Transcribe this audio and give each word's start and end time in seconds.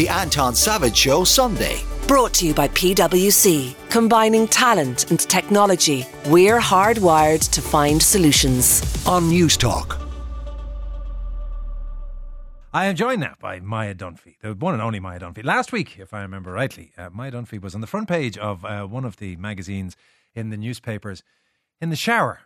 The 0.00 0.08
Anton 0.08 0.54
Savage 0.54 0.96
Show 0.96 1.24
Sunday. 1.24 1.82
Brought 2.08 2.32
to 2.36 2.46
you 2.46 2.54
by 2.54 2.68
PwC. 2.68 3.74
Combining 3.90 4.48
talent 4.48 5.10
and 5.10 5.20
technology, 5.20 6.06
we're 6.28 6.58
hardwired 6.58 7.46
to 7.50 7.60
find 7.60 8.02
solutions. 8.02 8.80
On 9.06 9.24
Newstalk. 9.24 10.00
I 12.72 12.86
am 12.86 12.96
joined 12.96 13.20
now 13.20 13.34
by 13.38 13.60
Maia 13.60 13.94
Dunphy, 13.94 14.36
the 14.40 14.54
one 14.54 14.72
and 14.72 14.82
only 14.82 15.00
Maia 15.00 15.20
Dunphy. 15.20 15.44
Last 15.44 15.70
week, 15.70 15.98
if 15.98 16.14
I 16.14 16.22
remember 16.22 16.50
rightly, 16.50 16.92
uh, 16.96 17.10
Maia 17.10 17.32
Dunphy 17.32 17.60
was 17.60 17.74
on 17.74 17.82
the 17.82 17.86
front 17.86 18.08
page 18.08 18.38
of 18.38 18.64
uh, 18.64 18.86
one 18.86 19.04
of 19.04 19.18
the 19.18 19.36
magazines 19.36 19.98
in 20.34 20.48
the 20.48 20.56
newspapers 20.56 21.22
in 21.78 21.90
the 21.90 21.94
shower. 21.94 22.40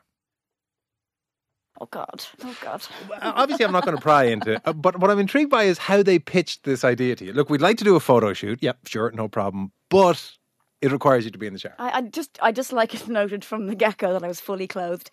Oh 1.81 1.87
God! 1.91 2.25
Oh 2.45 2.57
God! 2.61 2.87
Obviously, 3.21 3.65
I'm 3.65 3.73
not 3.73 3.85
going 3.85 3.97
to 3.97 4.01
pry 4.03 4.25
into 4.25 4.53
it, 4.53 4.63
uh, 4.65 4.73
but 4.73 5.01
what 5.01 5.11
I'm 5.11 5.19
intrigued 5.19 5.51
by 5.51 5.65
is 5.65 5.77
how 5.77 6.05
they 6.05 6.21
pitched 6.21 6.63
this 6.63 6.85
idea 6.85 7.17
to 7.17 7.25
you. 7.25 7.33
Look, 7.33 7.51
we'd 7.51 7.61
like 7.61 7.79
to 7.79 7.85
do 7.85 7.97
a 7.97 8.01
photo 8.01 8.33
shoot. 8.33 8.63
Yep, 8.63 8.87
sure, 8.87 9.11
no 9.11 9.27
problem. 9.27 9.73
But 9.91 10.37
it 10.81 10.93
requires 10.93 11.25
you 11.25 11.33
to 11.33 11.39
be 11.39 11.49
in 11.49 11.53
the 11.53 11.59
shower. 11.59 11.75
I, 11.81 11.99
I 11.99 12.01
just, 12.03 12.39
I 12.41 12.53
just 12.53 12.73
like 12.73 12.95
it 12.95 13.09
noted 13.09 13.45
from 13.45 13.67
the 13.67 13.75
get 13.75 13.97
go 13.97 14.13
that 14.13 14.23
I 14.23 14.29
was 14.29 14.41
fully 14.41 14.69
clothed, 14.69 15.11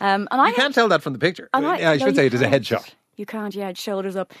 um, 0.00 0.26
and 0.32 0.40
I 0.40 0.48
you 0.48 0.54
can't 0.54 0.74
tell 0.74 0.88
that 0.88 1.00
from 1.00 1.12
the 1.12 1.18
picture. 1.20 1.48
I, 1.54 1.60
yeah, 1.60 1.90
I 1.90 1.96
no, 1.96 2.06
should 2.06 2.16
say 2.16 2.26
it 2.26 2.34
is 2.34 2.42
a 2.42 2.46
headshot. 2.46 2.92
You 3.14 3.26
can't, 3.26 3.54
yeah, 3.54 3.72
shoulders 3.74 4.16
up. 4.16 4.32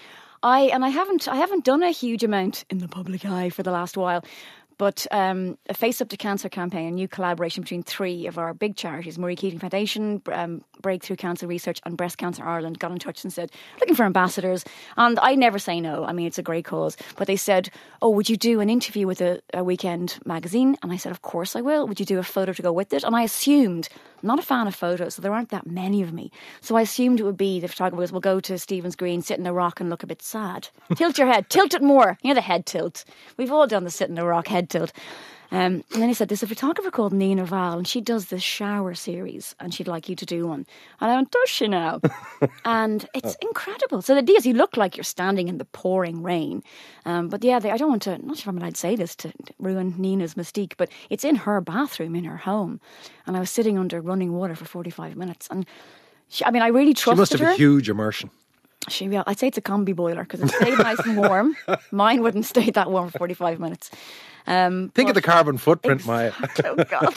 I 0.42 0.62
and 0.62 0.84
I 0.84 0.88
haven't, 0.88 1.28
I 1.28 1.36
haven't 1.36 1.64
done 1.64 1.82
a 1.82 1.90
huge 1.90 2.24
amount 2.24 2.64
in 2.70 2.78
the 2.78 2.88
public 2.88 3.24
eye 3.26 3.50
for 3.50 3.62
the 3.62 3.70
last 3.70 3.96
while. 3.96 4.24
But 4.80 5.06
um, 5.10 5.58
a 5.68 5.74
Face 5.74 6.00
Up 6.00 6.08
to 6.08 6.16
Cancer 6.16 6.48
campaign, 6.48 6.88
a 6.88 6.90
new 6.90 7.06
collaboration 7.06 7.62
between 7.62 7.82
three 7.82 8.26
of 8.26 8.38
our 8.38 8.54
big 8.54 8.76
charities, 8.76 9.18
Marie 9.18 9.36
Keating 9.36 9.58
Foundation, 9.58 10.22
um, 10.32 10.64
Breakthrough 10.80 11.16
Cancer 11.16 11.46
Research, 11.46 11.80
and 11.84 11.98
Breast 11.98 12.16
Cancer 12.16 12.42
Ireland, 12.42 12.78
got 12.78 12.90
in 12.90 12.98
touch 12.98 13.22
and 13.22 13.30
said, 13.30 13.52
looking 13.78 13.94
for 13.94 14.06
ambassadors. 14.06 14.64
And 14.96 15.18
I 15.18 15.34
never 15.34 15.58
say 15.58 15.82
no. 15.82 16.06
I 16.06 16.14
mean, 16.14 16.26
it's 16.26 16.38
a 16.38 16.42
great 16.42 16.64
cause. 16.64 16.96
But 17.16 17.26
they 17.26 17.36
said, 17.36 17.68
oh, 18.00 18.08
would 18.08 18.30
you 18.30 18.38
do 18.38 18.60
an 18.60 18.70
interview 18.70 19.06
with 19.06 19.20
a, 19.20 19.42
a 19.52 19.62
weekend 19.62 20.18
magazine? 20.24 20.78
And 20.82 20.90
I 20.90 20.96
said, 20.96 21.12
of 21.12 21.20
course 21.20 21.54
I 21.56 21.60
will. 21.60 21.86
Would 21.86 22.00
you 22.00 22.06
do 22.06 22.18
a 22.18 22.22
photo 22.22 22.54
to 22.54 22.62
go 22.62 22.72
with 22.72 22.94
it? 22.94 23.04
And 23.04 23.14
I 23.14 23.24
assumed, 23.24 23.90
Not 24.22 24.38
a 24.38 24.42
fan 24.42 24.66
of 24.66 24.74
photos, 24.74 25.14
so 25.14 25.22
there 25.22 25.32
aren't 25.32 25.48
that 25.50 25.66
many 25.66 26.02
of 26.02 26.12
me. 26.12 26.30
So 26.60 26.76
I 26.76 26.82
assumed 26.82 27.20
it 27.20 27.24
would 27.24 27.36
be 27.36 27.60
the 27.60 27.68
photographers 27.68 28.12
will 28.12 28.20
go 28.20 28.40
to 28.40 28.58
Stephen's 28.58 28.96
Green, 28.96 29.22
sit 29.22 29.38
in 29.38 29.46
a 29.46 29.52
rock, 29.52 29.80
and 29.80 29.88
look 29.88 30.02
a 30.02 30.06
bit 30.06 30.22
sad. 30.22 30.68
tilt 30.96 31.18
your 31.18 31.26
head, 31.26 31.48
tilt 31.48 31.74
it 31.74 31.82
more. 31.82 32.18
You 32.22 32.28
know 32.28 32.34
the 32.34 32.40
head 32.40 32.66
tilt. 32.66 33.04
We've 33.36 33.52
all 33.52 33.66
done 33.66 33.84
the 33.84 33.90
sit 33.90 34.10
in 34.10 34.18
a 34.18 34.24
rock 34.24 34.48
head 34.48 34.68
tilt. 34.68 34.92
Um, 35.52 35.82
and 35.92 36.00
then 36.02 36.08
he 36.08 36.14
said, 36.14 36.28
There's 36.28 36.42
a 36.42 36.46
photographer 36.46 36.90
called 36.90 37.12
Nina 37.12 37.44
Val, 37.44 37.78
and 37.78 37.86
she 37.88 38.00
does 38.00 38.26
this 38.26 38.42
shower 38.42 38.94
series, 38.94 39.54
and 39.58 39.74
she'd 39.74 39.88
like 39.88 40.08
you 40.08 40.14
to 40.16 40.24
do 40.26 40.46
one. 40.46 40.64
And 41.00 41.10
I 41.10 41.16
went, 41.16 41.30
Does 41.32 41.48
she 41.48 41.66
now? 41.66 42.00
and 42.64 43.08
it's 43.14 43.36
incredible. 43.42 44.00
So 44.02 44.14
the 44.14 44.20
idea 44.20 44.36
is 44.36 44.46
you 44.46 44.54
look 44.54 44.76
like 44.76 44.96
you're 44.96 45.04
standing 45.04 45.48
in 45.48 45.58
the 45.58 45.64
pouring 45.64 46.22
rain. 46.22 46.62
Um, 47.04 47.28
but 47.28 47.42
yeah, 47.42 47.58
they, 47.58 47.70
I 47.70 47.76
don't 47.76 47.88
want 47.90 48.02
to, 48.02 48.24
not 48.24 48.36
sure 48.36 48.44
if 48.44 48.48
I'm 48.48 48.58
allowed 48.58 48.74
to 48.74 48.80
say 48.80 48.94
this 48.96 49.16
to 49.16 49.32
ruin 49.58 49.94
Nina's 49.98 50.34
mystique, 50.34 50.74
but 50.76 50.88
it's 51.10 51.24
in 51.24 51.34
her 51.34 51.60
bathroom 51.60 52.14
in 52.14 52.24
her 52.24 52.36
home. 52.36 52.80
And 53.26 53.36
I 53.36 53.40
was 53.40 53.50
sitting 53.50 53.76
under 53.78 54.00
running 54.00 54.32
water 54.32 54.54
for 54.54 54.64
45 54.66 55.16
minutes. 55.16 55.48
And 55.50 55.66
she, 56.28 56.44
I 56.44 56.50
mean, 56.52 56.62
I 56.62 56.68
really 56.68 56.92
She 56.92 57.02
trusted 57.02 57.18
must 57.18 57.32
have 57.32 57.40
her. 57.40 57.50
a 57.50 57.56
huge 57.56 57.88
immersion. 57.88 58.30
She, 58.88 59.06
yeah, 59.06 59.24
I'd 59.26 59.38
say 59.38 59.48
it's 59.48 59.58
a 59.58 59.62
combi 59.62 59.94
boiler 59.94 60.22
because 60.22 60.40
it 60.40 60.48
stayed 60.50 60.78
nice 60.78 60.98
and 61.00 61.18
warm. 61.18 61.54
Mine 61.90 62.22
wouldn't 62.22 62.46
stay 62.46 62.70
that 62.70 62.90
warm 62.90 63.10
for 63.10 63.18
45 63.18 63.58
minutes. 63.60 63.90
Um, 64.46 64.90
Think 64.94 65.08
of 65.08 65.14
the 65.14 65.22
carbon 65.22 65.58
footprint, 65.58 66.06
Maia. 66.06 66.32
oh 66.64 66.76
God. 66.84 67.14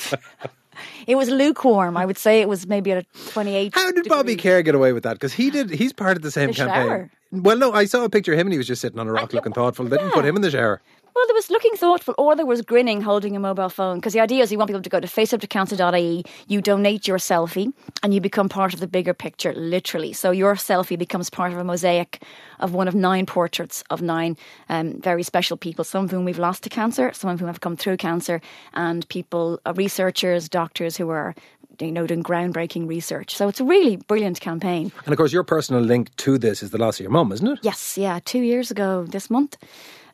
It 1.07 1.16
was 1.16 1.29
lukewarm. 1.29 1.95
I 1.97 2.05
would 2.05 2.17
say 2.17 2.41
it 2.41 2.49
was 2.49 2.66
maybe 2.67 2.91
at 2.91 3.05
a 3.05 3.29
28. 3.31 3.73
How 3.75 3.91
did 3.91 4.07
Bobby. 4.09 4.35
Kerr 4.35 4.61
get 4.63 4.73
away 4.75 4.91
with 4.91 5.03
that? 5.03 5.13
Because 5.13 5.33
he 5.33 5.49
did. 5.51 5.69
He's 5.69 5.94
part 5.94 6.17
of 6.17 6.23
the 6.23 6.31
same 6.31 6.49
The 6.49 6.55
campaign. 6.55 6.88
shower. 6.88 7.11
Well, 7.31 7.57
no, 7.57 7.71
I 7.73 7.85
saw 7.85 8.03
a 8.03 8.09
picture 8.09 8.33
of 8.33 8.39
him 8.39 8.47
and 8.47 8.53
he 8.53 8.57
was 8.57 8.67
just 8.67 8.81
sitting 8.81 8.99
on 8.99 9.07
a 9.07 9.11
rock 9.11 9.33
looking 9.33 9.53
thoughtful. 9.53 9.85
They 9.85 9.97
didn't 9.97 10.11
put 10.13 10.25
him 10.25 10.35
in 10.35 10.41
the 10.41 10.51
shower. 10.51 10.81
Well, 11.16 11.28
there 11.28 11.36
was 11.36 11.52
looking 11.52 11.73
thoughtful, 11.75 12.16
or 12.17 12.36
there 12.36 12.45
was 12.45 12.64
grinning, 12.64 13.02
holding 13.02 13.36
a 13.36 13.39
mobile 13.39 13.69
phone. 13.69 13.97
Because 13.97 14.14
the 14.14 14.19
idea 14.19 14.42
is 14.42 14.52
you 14.52 14.58
want 14.58 14.69
people 14.69 14.81
to 14.81 14.89
go 14.89 15.00
to 15.00 15.08
faceuptocancer.ie, 15.08 16.23
you 16.47 16.61
donate 16.61 17.08
your 17.08 17.17
selfie, 17.17 17.72
and 18.01 18.13
you 18.13 18.22
become 18.22 18.50
part 18.50 18.74
of 18.74 18.79
the 18.79 18.88
bigger 18.88 19.13
picture, 19.13 19.53
literally. 19.53 20.12
So 20.13 20.31
your 20.31 20.56
selfie 20.56 20.97
becomes 20.97 21.29
part 21.29 21.52
of 21.52 21.59
a 21.59 21.63
mosaic 21.63 22.23
of 22.59 22.73
one 22.73 22.88
of 22.88 22.96
nine 22.96 23.25
portraits 23.28 23.84
of 23.91 24.02
nine 24.02 24.38
um, 24.69 25.00
very 25.02 25.22
special 25.23 25.56
people, 25.56 25.84
some 25.84 26.06
of 26.06 26.12
whom 26.12 26.25
we've 26.25 26.40
lost 26.40 26.63
to 26.63 26.69
cancer, 26.69 27.13
some 27.13 27.29
of 27.29 27.40
whom 27.40 27.47
have 27.47 27.62
come 27.62 27.78
through 27.78 27.97
cancer, 27.97 28.41
and 28.73 29.07
people, 29.09 29.59
uh, 29.66 29.73
researchers, 29.75 30.50
doctors 30.50 30.97
who 30.97 31.09
are 31.09 31.35
you 31.79 31.91
know, 31.91 32.07
doing 32.07 32.23
groundbreaking 32.23 32.88
research. 32.88 33.35
So 33.35 33.47
it's 33.47 33.59
a 33.59 33.63
really 33.63 33.97
brilliant 33.97 34.40
campaign. 34.40 34.91
And 35.06 35.13
of 35.13 35.18
course, 35.18 35.34
your 35.34 35.44
personal 35.44 35.81
link 35.81 36.16
to 36.18 36.38
this 36.38 36.63
is 36.63 36.72
the 36.72 36.78
loss 36.78 37.00
of 37.00 37.03
your 37.03 37.12
mum, 37.12 37.31
isn't 37.31 37.47
it? 37.47 37.59
Yes, 37.62 37.97
yeah, 37.97 38.19
two 38.23 38.41
years 38.41 38.72
ago 38.72 39.06
this 39.06 39.29
month. 39.29 39.57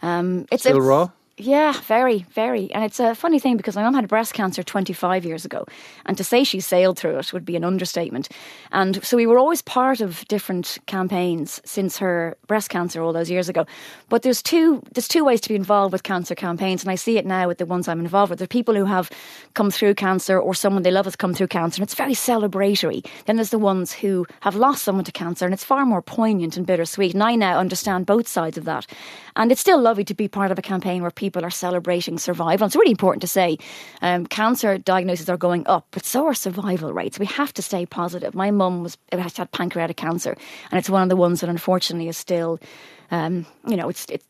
Um, 0.02 0.46
it's 0.52 0.64
Still 0.64 0.78
it's- 0.78 0.88
raw? 0.88 1.10
Yeah, 1.42 1.72
very, 1.72 2.26
very. 2.32 2.70
And 2.74 2.84
it's 2.84 3.00
a 3.00 3.16
funny 3.16 3.40
thing 3.40 3.56
because 3.56 3.78
my 3.78 3.84
mum 3.84 3.94
had 3.94 4.10
breast 4.10 4.34
cancer 4.34 4.62
25 4.62 5.24
years 5.24 5.46
ago. 5.46 5.64
And 6.06 6.18
to 6.18 6.24
say 6.26 6.44
she 6.44 6.60
sailed 6.60 7.00
through 7.00 7.18
it 7.18 7.32
would 7.32 7.46
be 7.46 7.56
an 7.56 7.64
understatement. 7.64 8.28
And 8.74 9.02
so 9.06 9.16
we 9.16 9.26
were 9.26 9.40
always 9.40 9.62
part 9.62 10.02
of 10.02 10.28
different 10.28 10.80
campaigns 10.86 11.62
since 11.64 11.98
her 12.00 12.36
breast 12.48 12.70
cancer 12.70 13.02
all 13.02 13.14
those 13.14 13.32
years 13.32 13.48
ago. 13.48 13.66
But 14.10 14.24
there's 14.24 14.44
two, 14.44 14.84
there's 14.94 15.08
two 15.08 15.24
ways 15.24 15.40
to 15.40 15.48
be 15.48 15.56
involved 15.56 15.94
with 15.94 16.04
cancer 16.04 16.36
campaigns. 16.36 16.84
And 16.84 16.92
I 16.92 16.96
see 16.96 17.18
it 17.18 17.26
now 17.26 17.48
with 17.48 17.58
the 17.58 17.66
ones 17.66 17.88
I'm 17.88 18.02
involved 18.02 18.32
with. 18.32 18.40
There 18.40 18.44
are 18.44 18.48
people 18.48 18.76
who 18.76 18.84
have 18.84 19.10
come 19.54 19.72
through 19.72 19.96
cancer 19.96 20.38
or 20.38 20.54
someone 20.54 20.84
they 20.84 20.92
love 20.92 21.06
has 21.06 21.16
come 21.16 21.34
through 21.34 21.48
cancer. 21.48 21.82
And 21.82 21.88
it's 21.88 21.96
very 21.96 22.16
celebratory. 22.16 23.08
Then 23.28 23.38
there's 23.38 23.52
the 23.52 23.60
ones 23.60 23.94
who 23.94 24.26
have 24.42 24.58
lost 24.58 24.84
someone 24.84 25.06
to 25.06 25.12
cancer. 25.14 25.46
And 25.46 25.54
it's 25.54 25.64
far 25.64 25.86
more 25.86 26.02
poignant 26.02 26.58
and 26.58 26.68
bittersweet. 26.68 27.14
And 27.14 27.24
I 27.24 27.36
now 27.36 27.60
understand 27.60 28.06
both 28.06 28.28
sides 28.28 28.58
of 28.58 28.66
that. 28.66 28.86
And 29.38 29.54
it's 29.54 29.62
still 29.62 29.80
lovely 29.80 30.04
to 30.04 30.14
be 30.14 30.28
part 30.28 30.52
of 30.52 30.60
a 30.60 30.62
campaign 30.62 31.02
where 31.02 31.12
people 31.12 31.28
are 31.38 31.50
celebrating 31.50 32.17
survival. 32.17 32.67
It's 32.67 32.75
really 32.75 32.91
important 32.91 33.22
to 33.22 33.28
say 33.28 33.57
um, 34.01 34.25
cancer 34.25 34.78
diagnoses 34.78 35.29
are 35.29 35.38
going 35.38 35.66
up, 35.67 35.88
but 35.91 36.06
so 36.06 36.25
are 36.25 36.34
survival 36.34 36.94
rates. 36.94 37.19
We 37.19 37.25
have 37.28 37.53
to 37.53 37.62
stay 37.62 37.85
positive. 37.85 38.35
My 38.35 38.51
mum 38.51 38.84
was 38.84 38.97
had 39.12 39.51
pancreatic 39.51 39.97
cancer, 39.97 40.35
and 40.72 40.79
it's 40.79 40.90
one 40.90 41.03
of 41.03 41.09
the 41.09 41.16
ones 41.16 41.41
that 41.41 41.50
unfortunately 41.50 42.07
is 42.07 42.17
still, 42.17 42.59
um, 43.12 43.45
you 43.67 43.75
know, 43.75 43.90
it's, 43.90 44.06
it's 44.09 44.25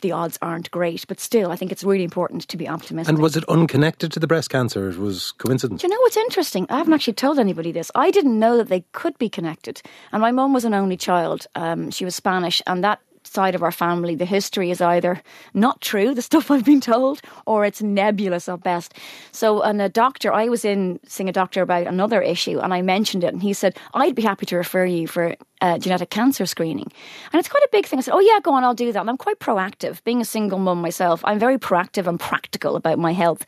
the 0.00 0.12
odds 0.12 0.38
aren't 0.42 0.70
great, 0.70 1.06
but 1.06 1.20
still, 1.20 1.52
I 1.52 1.56
think 1.56 1.72
it's 1.72 1.84
really 1.84 2.04
important 2.04 2.48
to 2.48 2.56
be 2.56 2.68
optimistic. 2.68 3.12
And 3.12 3.22
was 3.22 3.36
it 3.36 3.44
unconnected 3.48 4.12
to 4.12 4.20
the 4.20 4.26
breast 4.26 4.50
cancer? 4.50 4.88
It 4.88 4.98
was 4.98 5.32
coincidence. 5.32 5.82
Do 5.82 5.86
you 5.86 5.94
know 5.94 6.00
what's 6.00 6.16
interesting? 6.16 6.66
I 6.70 6.78
haven't 6.78 6.94
actually 6.94 7.14
told 7.14 7.38
anybody 7.38 7.72
this. 7.72 7.90
I 7.94 8.10
didn't 8.10 8.38
know 8.38 8.56
that 8.56 8.68
they 8.68 8.84
could 8.92 9.16
be 9.18 9.28
connected. 9.28 9.82
And 10.12 10.20
my 10.20 10.32
mum 10.32 10.52
was 10.52 10.64
an 10.64 10.74
only 10.74 10.96
child. 10.96 11.46
Um, 11.54 11.90
she 11.90 12.04
was 12.04 12.14
Spanish, 12.14 12.62
and 12.66 12.82
that 12.84 13.00
side 13.24 13.54
of 13.54 13.62
our 13.62 13.72
family, 13.72 14.14
the 14.14 14.24
history 14.24 14.70
is 14.70 14.80
either 14.80 15.22
not 15.54 15.80
true, 15.80 16.14
the 16.20 16.22
stuff 16.22 16.50
I've 16.50 16.64
been 16.64 16.80
told, 16.80 17.20
or 17.46 17.64
it's 17.64 17.82
nebulous 17.82 18.48
at 18.48 18.62
best. 18.62 18.94
So, 19.32 19.62
and 19.62 19.80
a 19.80 19.88
doctor, 19.88 20.32
I 20.32 20.48
was 20.48 20.64
in 20.64 21.00
seeing 21.06 21.28
a 21.28 21.32
doctor 21.32 21.62
about 21.62 21.86
another 21.86 22.22
issue, 22.22 22.58
and 22.58 22.74
I 22.74 22.82
mentioned 22.82 23.24
it, 23.24 23.32
and 23.32 23.42
he 23.42 23.52
said, 23.52 23.76
I'd 23.94 24.14
be 24.14 24.22
happy 24.22 24.46
to 24.46 24.56
refer 24.56 24.84
you 24.84 25.06
for 25.06 25.36
uh, 25.60 25.78
genetic 25.78 26.10
cancer 26.10 26.46
screening. 26.46 26.90
And 27.32 27.38
it's 27.38 27.48
quite 27.48 27.62
a 27.62 27.68
big 27.70 27.86
thing. 27.86 27.98
I 27.98 28.02
said, 28.02 28.14
Oh, 28.14 28.20
yeah, 28.20 28.40
go 28.40 28.52
on, 28.52 28.64
I'll 28.64 28.74
do 28.74 28.92
that. 28.92 29.00
And 29.00 29.10
I'm 29.10 29.16
quite 29.16 29.38
proactive. 29.38 30.02
Being 30.04 30.20
a 30.20 30.24
single 30.24 30.58
mum 30.58 30.80
myself, 30.80 31.20
I'm 31.24 31.38
very 31.38 31.58
proactive 31.58 32.06
and 32.06 32.18
practical 32.18 32.76
about 32.76 32.98
my 32.98 33.12
health. 33.12 33.44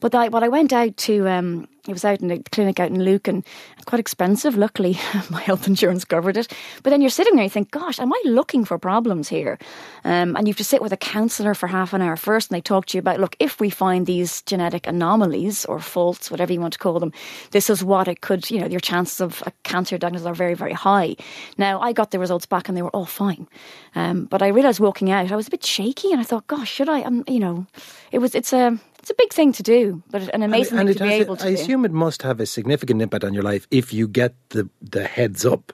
But 0.00 0.14
I, 0.14 0.28
what 0.28 0.42
I 0.42 0.48
went 0.48 0.72
out 0.72 0.96
to, 0.98 1.28
um, 1.28 1.68
it 1.86 1.92
was 1.92 2.04
out 2.04 2.20
in 2.20 2.30
a 2.30 2.38
clinic 2.38 2.80
out 2.80 2.90
in 2.90 3.02
Lucan. 3.02 3.44
It's 3.76 3.84
quite 3.84 4.00
expensive. 4.00 4.56
Luckily, 4.56 4.98
my 5.30 5.40
health 5.40 5.66
insurance 5.66 6.04
covered 6.04 6.36
it. 6.36 6.52
But 6.82 6.90
then 6.90 7.00
you're 7.00 7.10
sitting 7.10 7.34
there, 7.34 7.42
and 7.42 7.50
you 7.50 7.52
think, 7.52 7.70
"Gosh, 7.70 7.98
am 7.98 8.12
I 8.12 8.22
looking 8.24 8.64
for 8.64 8.78
problems 8.78 9.28
here?" 9.28 9.58
Um, 10.04 10.36
and 10.36 10.46
you 10.46 10.52
have 10.52 10.58
to 10.58 10.64
sit 10.64 10.82
with 10.82 10.92
a 10.92 10.96
counsellor 10.96 11.54
for 11.54 11.66
half 11.66 11.92
an 11.92 12.02
hour 12.02 12.16
first, 12.16 12.50
and 12.50 12.56
they 12.56 12.60
talk 12.60 12.86
to 12.86 12.96
you 12.96 13.00
about, 13.00 13.20
"Look, 13.20 13.36
if 13.38 13.60
we 13.60 13.70
find 13.70 14.06
these 14.06 14.42
genetic 14.42 14.86
anomalies 14.86 15.64
or 15.64 15.80
faults, 15.80 16.30
whatever 16.30 16.52
you 16.52 16.60
want 16.60 16.74
to 16.74 16.78
call 16.78 16.98
them, 16.98 17.12
this 17.50 17.70
is 17.70 17.84
what 17.84 18.08
it 18.08 18.20
could. 18.20 18.50
You 18.50 18.60
know, 18.60 18.66
your 18.66 18.80
chances 18.80 19.20
of 19.20 19.42
a 19.46 19.52
cancer 19.62 19.98
diagnosis 19.98 20.26
are 20.26 20.34
very, 20.34 20.54
very 20.54 20.74
high." 20.74 21.16
Now, 21.58 21.80
I 21.80 21.92
got 21.92 22.10
the 22.10 22.18
results 22.18 22.46
back, 22.46 22.68
and 22.68 22.76
they 22.76 22.82
were 22.82 22.90
all 22.96 23.06
fine. 23.06 23.48
Um, 23.94 24.24
but 24.24 24.42
I 24.42 24.48
realised 24.48 24.80
walking 24.80 25.10
out, 25.10 25.32
I 25.32 25.36
was 25.36 25.48
a 25.48 25.50
bit 25.50 25.64
shaky, 25.64 26.12
and 26.12 26.20
I 26.20 26.24
thought, 26.24 26.46
"Gosh, 26.46 26.70
should 26.70 26.88
I?" 26.88 27.02
Um, 27.02 27.24
you 27.26 27.40
know, 27.40 27.66
it 28.12 28.18
was. 28.18 28.34
It's 28.34 28.52
a 28.52 28.78
it's 29.00 29.10
a 29.10 29.14
big 29.14 29.32
thing 29.32 29.52
to 29.52 29.62
do, 29.62 30.02
but 30.10 30.22
an 30.34 30.42
amazing 30.42 30.78
and 30.78 30.88
thing 30.88 30.96
to 30.98 31.04
be 31.04 31.10
has- 31.10 31.20
able 31.20 31.36
to 31.36 31.44
I 31.46 31.48
do. 31.48 31.54
assume 31.54 31.84
it 31.84 31.92
must 31.92 32.22
have 32.22 32.38
a 32.40 32.46
significant 32.46 33.02
impact 33.02 33.24
on 33.24 33.34
your 33.34 33.42
life 33.42 33.66
if 33.70 33.92
you 33.92 34.06
get 34.06 34.34
the, 34.50 34.68
the 34.80 35.04
heads 35.04 35.44
up 35.44 35.72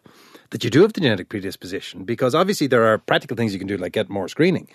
that 0.51 0.63
you 0.65 0.71
do 0.71 0.83
have 0.83 0.93
the 0.93 1.01
genetic 1.01 1.29
predisposition, 1.29 2.05
because 2.05 2.35
obviously 2.35 2.67
there 2.69 2.85
are 2.87 2.99
practical 2.99 3.37
things 3.37 3.53
you 3.53 3.59
can 3.59 3.69
do, 3.69 3.77
like 3.77 3.93
get 3.93 4.09
more 4.09 4.29
screening, 4.29 4.69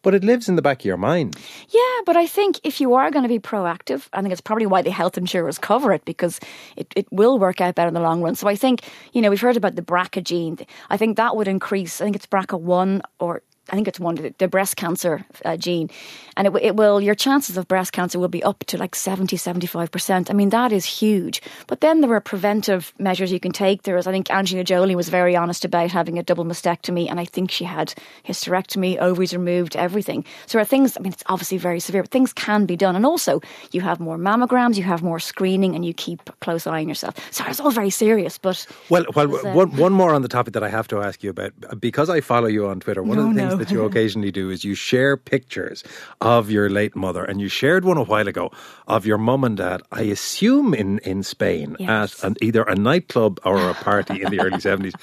but 0.00 0.14
it 0.14 0.24
lives 0.24 0.48
in 0.48 0.56
the 0.56 0.62
back 0.62 0.80
of 0.80 0.84
your 0.86 0.96
mind. 0.96 1.36
Yeah, 1.68 1.80
but 2.06 2.16
I 2.16 2.26
think 2.26 2.60
if 2.64 2.80
you 2.80 2.94
are 2.94 3.10
going 3.10 3.24
to 3.24 3.28
be 3.28 3.38
proactive, 3.38 4.08
I 4.14 4.22
think 4.22 4.32
it's 4.32 4.40
probably 4.40 4.64
why 4.66 4.80
the 4.80 4.90
health 4.90 5.18
insurers 5.18 5.58
cover 5.58 5.92
it 5.92 6.04
because 6.06 6.40
it, 6.76 6.86
it 6.96 7.06
will 7.12 7.38
work 7.38 7.60
out 7.60 7.74
better 7.74 7.88
in 7.88 7.94
the 7.94 8.00
long 8.00 8.22
run. 8.22 8.34
So 8.36 8.48
I 8.48 8.56
think, 8.56 8.84
you 9.12 9.20
know, 9.20 9.28
we've 9.28 9.40
heard 9.40 9.56
about 9.58 9.74
the 9.76 9.82
BRCA 9.82 10.24
gene. 10.24 10.58
I 10.88 10.96
think 10.96 11.18
that 11.18 11.36
would 11.36 11.46
increase, 11.48 12.00
I 12.00 12.04
think 12.04 12.16
it's 12.16 12.26
BRCA1 12.26 13.02
or 13.20 13.42
I 13.70 13.74
think 13.74 13.88
it's 13.88 14.00
one 14.00 14.14
the, 14.16 14.34
the 14.38 14.48
breast 14.48 14.76
cancer 14.76 15.24
uh, 15.44 15.56
gene, 15.56 15.90
and 16.36 16.46
it, 16.46 16.54
it 16.62 16.76
will 16.76 17.00
your 17.00 17.14
chances 17.14 17.56
of 17.56 17.68
breast 17.68 17.92
cancer 17.92 18.18
will 18.18 18.28
be 18.28 18.42
up 18.42 18.64
to 18.66 18.78
like 18.78 18.94
70, 18.94 19.36
75 19.36 19.90
percent. 19.90 20.30
I 20.30 20.34
mean 20.34 20.50
that 20.50 20.72
is 20.72 20.84
huge. 20.84 21.42
But 21.66 21.80
then 21.80 22.00
there 22.00 22.12
are 22.12 22.20
preventive 22.20 22.92
measures 22.98 23.32
you 23.32 23.40
can 23.40 23.52
take. 23.52 23.82
There 23.82 23.96
is 23.96 24.06
I 24.06 24.12
think 24.12 24.30
Angelina 24.30 24.64
Jolie 24.64 24.96
was 24.96 25.08
very 25.08 25.36
honest 25.36 25.64
about 25.64 25.90
having 25.90 26.18
a 26.18 26.22
double 26.22 26.44
mastectomy, 26.44 27.08
and 27.10 27.20
I 27.20 27.24
think 27.24 27.50
she 27.50 27.64
had 27.64 27.94
hysterectomy, 28.24 28.98
ovaries 28.98 29.32
removed, 29.32 29.76
everything. 29.76 30.24
So 30.46 30.58
there 30.58 30.62
are 30.62 30.64
things. 30.64 30.96
I 30.96 31.00
mean 31.00 31.12
it's 31.12 31.24
obviously 31.26 31.58
very 31.58 31.80
severe, 31.80 32.02
but 32.02 32.10
things 32.10 32.32
can 32.32 32.66
be 32.66 32.76
done. 32.76 32.96
And 32.96 33.04
also 33.06 33.40
you 33.72 33.80
have 33.82 34.00
more 34.00 34.16
mammograms, 34.18 34.76
you 34.76 34.84
have 34.84 35.02
more 35.02 35.18
screening, 35.18 35.74
and 35.74 35.84
you 35.84 35.92
keep 35.94 36.28
a 36.28 36.32
close 36.40 36.66
eye 36.66 36.80
on 36.80 36.88
yourself. 36.88 37.14
So 37.30 37.44
it's 37.46 37.60
all 37.60 37.70
very 37.70 37.90
serious, 37.90 38.38
but 38.38 38.66
Well, 38.88 39.04
well, 39.14 39.34
uh, 39.46 39.52
one, 39.52 39.76
one 39.76 39.92
more 39.92 40.14
on 40.14 40.22
the 40.22 40.28
topic 40.28 40.54
that 40.54 40.62
I 40.62 40.68
have 40.68 40.88
to 40.88 41.00
ask 41.02 41.22
you 41.22 41.30
about. 41.30 41.52
Because 41.80 42.08
I 42.10 42.20
follow 42.20 42.46
you 42.46 42.66
on 42.66 42.80
Twitter, 42.80 43.02
one 43.02 43.18
No, 43.18 43.28
of 43.28 43.34
the 43.34 43.40
things 43.40 43.52
no. 43.52 43.57
That 43.58 43.70
you 43.70 43.84
occasionally 43.88 44.30
do 44.30 44.50
is 44.50 44.64
you 44.64 44.74
share 44.74 45.16
pictures 45.16 45.84
of 46.20 46.50
your 46.50 46.68
late 46.68 46.96
mother. 46.96 47.24
And 47.24 47.40
you 47.40 47.48
shared 47.48 47.84
one 47.84 47.96
a 47.96 48.02
while 48.04 48.28
ago 48.28 48.50
of 48.86 49.06
your 49.06 49.18
mum 49.18 49.44
and 49.44 49.56
dad, 49.56 49.82
I 49.92 50.02
assume 50.02 50.74
in, 50.74 50.98
in 51.00 51.22
Spain, 51.22 51.76
Yes. 51.78 52.22
at 52.22 52.30
an, 52.30 52.36
either 52.42 52.62
a 52.62 52.74
nightclub 52.74 53.40
or 53.44 53.68
a 53.70 53.74
party 53.74 54.22
in 54.22 54.30
the 54.30 54.40
early 54.44 54.58
70s. 54.58 54.94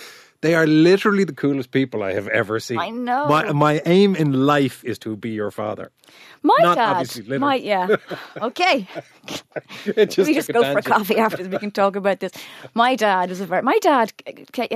They 0.42 0.54
are 0.54 0.68
literally 0.68 1.24
the 1.24 1.34
coolest 1.34 1.72
people 1.72 2.04
I 2.04 2.14
have 2.14 2.28
ever 2.28 2.60
seen. 2.60 2.78
I 2.78 2.90
know. 2.90 3.28
My, 3.28 3.52
my 3.52 3.82
aim 3.86 4.16
in 4.16 4.46
life 4.46 4.84
is 4.84 5.00
to 5.00 5.16
be 5.16 5.32
your 5.32 5.50
father. 5.52 5.92
my 6.44 6.58
Not 6.62 6.76
dad, 6.76 6.92
obviously 6.92 7.24
literally. 7.24 7.40
my 7.40 7.56
yeah, 7.56 7.96
okay. 8.42 8.88
Just 9.86 10.18
we 10.28 10.34
just 10.34 10.52
go 10.54 10.62
for 10.62 10.80
a 10.80 10.84
coffee 10.84 11.18
after 11.18 11.38
this. 11.38 11.48
We 11.48 11.58
can 11.58 11.72
talk 11.72 11.96
about 11.96 12.20
this. 12.20 12.32
My 12.74 12.96
dad 12.96 13.30
was 13.30 13.42
a 13.42 13.46
very. 13.46 13.62
My 13.64 13.78
dad 13.80 14.14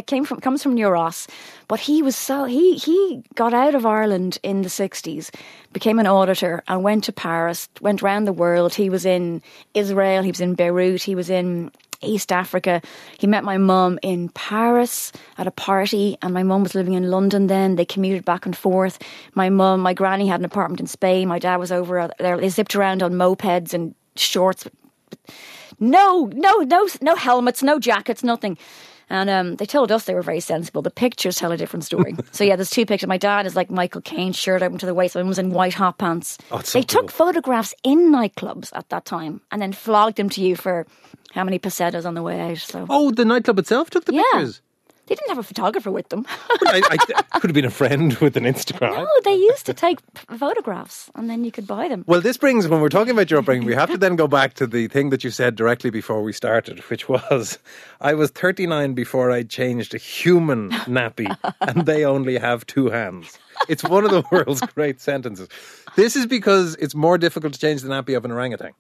came 0.08 0.26
from 0.26 0.40
comes 0.40 0.64
from 0.64 0.74
New 0.74 0.88
Ross, 0.88 1.28
but 1.68 1.80
he 1.80 2.02
was 2.02 2.16
so 2.16 2.46
he 2.46 2.76
he 2.78 3.24
got 3.36 3.54
out 3.54 3.76
of 3.76 3.86
Ireland 3.86 4.40
in 4.42 4.64
the 4.64 4.70
sixties, 4.70 5.32
became 5.74 6.00
an 6.00 6.08
auditor, 6.08 6.64
and 6.68 6.84
went 6.84 7.04
to 7.04 7.12
Paris. 7.12 7.70
Went 7.82 8.02
around 8.02 8.26
the 8.26 8.34
world. 8.34 8.74
He 8.74 8.90
was 8.90 9.06
in 9.06 9.42
Israel. 9.74 10.24
He 10.24 10.32
was 10.32 10.42
in 10.42 10.56
Beirut. 10.56 11.04
He 11.04 11.16
was 11.16 11.30
in. 11.30 11.72
East 12.02 12.32
Africa. 12.32 12.82
He 13.18 13.28
met 13.28 13.44
my 13.44 13.58
mum 13.58 14.00
in 14.02 14.30
Paris 14.30 15.12
at 15.38 15.48
a 15.48 15.52
party, 15.52 16.18
and 16.22 16.34
my 16.34 16.44
mum 16.44 16.64
was 16.64 16.76
living 16.76 16.94
in 16.94 17.10
London 17.10 17.48
then. 17.48 17.76
They 17.76 17.86
commuted 17.86 18.26
back 18.26 18.46
and 18.46 18.56
forth. 18.56 19.00
My 19.36 19.50
mum, 19.50 19.82
my 19.82 19.94
granny 19.94 20.28
had 20.28 20.40
an 20.40 20.46
apartment 20.46 20.80
in 20.80 20.88
Spain. 20.88 21.28
My 21.28 21.40
dad 21.40 21.58
was 21.58 21.72
over 21.72 22.10
there. 22.20 22.38
They 22.38 22.50
zipped 22.50 22.76
around 22.76 23.04
on 23.04 23.14
mopeds 23.14 23.74
and 23.74 23.96
shorts 24.16 24.68
no, 25.80 26.30
no, 26.34 26.58
no, 26.58 26.88
no 27.02 27.16
helmets, 27.16 27.64
no 27.64 27.80
jackets, 27.80 28.24
nothing. 28.24 28.58
And 29.12 29.30
um, 29.30 29.56
they 29.56 29.66
told 29.66 29.92
us 29.92 30.06
they 30.06 30.14
were 30.14 30.22
very 30.22 30.40
sensible. 30.40 30.84
The 30.84 30.92
pictures 30.92 31.36
tell 31.36 31.52
a 31.52 31.58
different 31.58 31.84
story. 31.84 32.16
so 32.32 32.44
yeah, 32.44 32.56
there's 32.56 32.70
two 32.70 32.86
pictures. 32.86 33.08
My 33.08 33.18
dad 33.18 33.48
is 33.48 33.56
like 33.56 33.72
Michael 33.72 34.02
Caine, 34.02 34.34
shirt 34.34 34.62
open 34.62 34.78
to 34.80 34.86
the 34.86 34.94
waist. 34.94 35.16
My 35.16 35.22
mum 35.22 35.30
was 35.30 35.40
in 35.40 35.50
white 35.50 35.74
hot 35.74 35.98
pants. 35.98 36.38
Oh, 36.52 36.60
so 36.60 36.78
they 36.78 36.84
took 36.84 37.08
cool. 37.08 37.26
photographs 37.28 37.74
in 37.84 38.12
nightclubs 38.12 38.70
at 38.74 38.90
that 38.90 39.06
time, 39.06 39.42
and 39.52 39.62
then 39.62 39.74
flogged 39.74 40.18
them 40.18 40.30
to 40.30 40.42
you 40.42 40.56
for 40.56 40.86
how 41.34 41.44
many 41.44 41.60
pesetas 41.60 42.06
on 42.06 42.14
the 42.16 42.22
way 42.24 42.40
out. 42.40 42.58
So 42.58 42.86
Oh, 42.90 43.12
the 43.12 43.26
nightclub 43.26 43.60
itself 43.60 43.90
took 43.90 44.06
the 44.06 44.14
yeah, 44.14 44.24
pictures. 44.34 44.62
they 45.08 45.16
didn't 45.16 45.30
have 45.30 45.38
a 45.38 45.44
photographer 45.44 45.92
with 45.92 46.10
them. 46.10 46.26
I, 46.68 46.82
I 47.32 47.40
could 47.40 47.50
have 47.50 47.56
been 47.56 47.66
a 47.66 47.70
friend 47.72 48.14
with 48.16 48.36
an 48.38 48.44
Instagram. 48.44 48.96
no, 48.96 49.08
they 49.24 49.34
used 49.36 49.66
to 49.68 49.74
take 49.74 50.00
photographs, 50.38 51.10
and 51.16 51.30
then 51.30 51.44
you 51.44 51.52
could 51.52 51.66
buy 51.68 51.88
them. 51.88 52.04
Well, 52.08 52.22
this 52.22 52.38
brings, 52.38 52.68
when 52.68 52.82
we're 52.82 52.90
talking 52.90 53.12
about 53.12 53.30
your 53.32 53.40
upbringing, 53.40 53.66
we 53.68 53.74
have 53.76 53.90
to 53.92 53.98
then 54.06 54.16
go 54.16 54.28
back 54.28 54.54
to 54.56 54.68
the 54.68 54.88
thing 54.88 55.10
that 55.10 55.24
you 55.24 55.32
said 55.32 55.56
directly 55.56 55.90
before 55.90 56.22
we 56.24 56.34
started, 56.34 56.80
which 56.90 57.08
was 57.10 57.58
I 58.02 58.14
was 58.14 58.32
39 58.32 58.94
before 58.94 59.32
I 59.32 59.44
changed 59.44 59.94
a 59.94 59.98
human 59.98 60.70
nappy, 60.88 61.36
and 61.62 61.86
they 61.86 62.06
only 62.06 62.38
have 62.38 62.66
two 62.66 62.90
hands. 62.90 63.38
It's 63.68 63.84
one 63.84 64.06
of 64.06 64.12
the 64.12 64.24
world's 64.32 64.62
great 64.62 65.02
sentences. 65.02 65.48
This 65.96 66.16
is 66.16 66.26
because 66.26 66.76
it's 66.76 66.96
more 66.96 67.18
difficult 67.18 67.54
to 67.54 67.60
change 67.60 67.82
the 67.82 67.90
nappy 67.90 68.16
of 68.16 68.26
an 68.26 68.32
orangutan. 68.32 68.72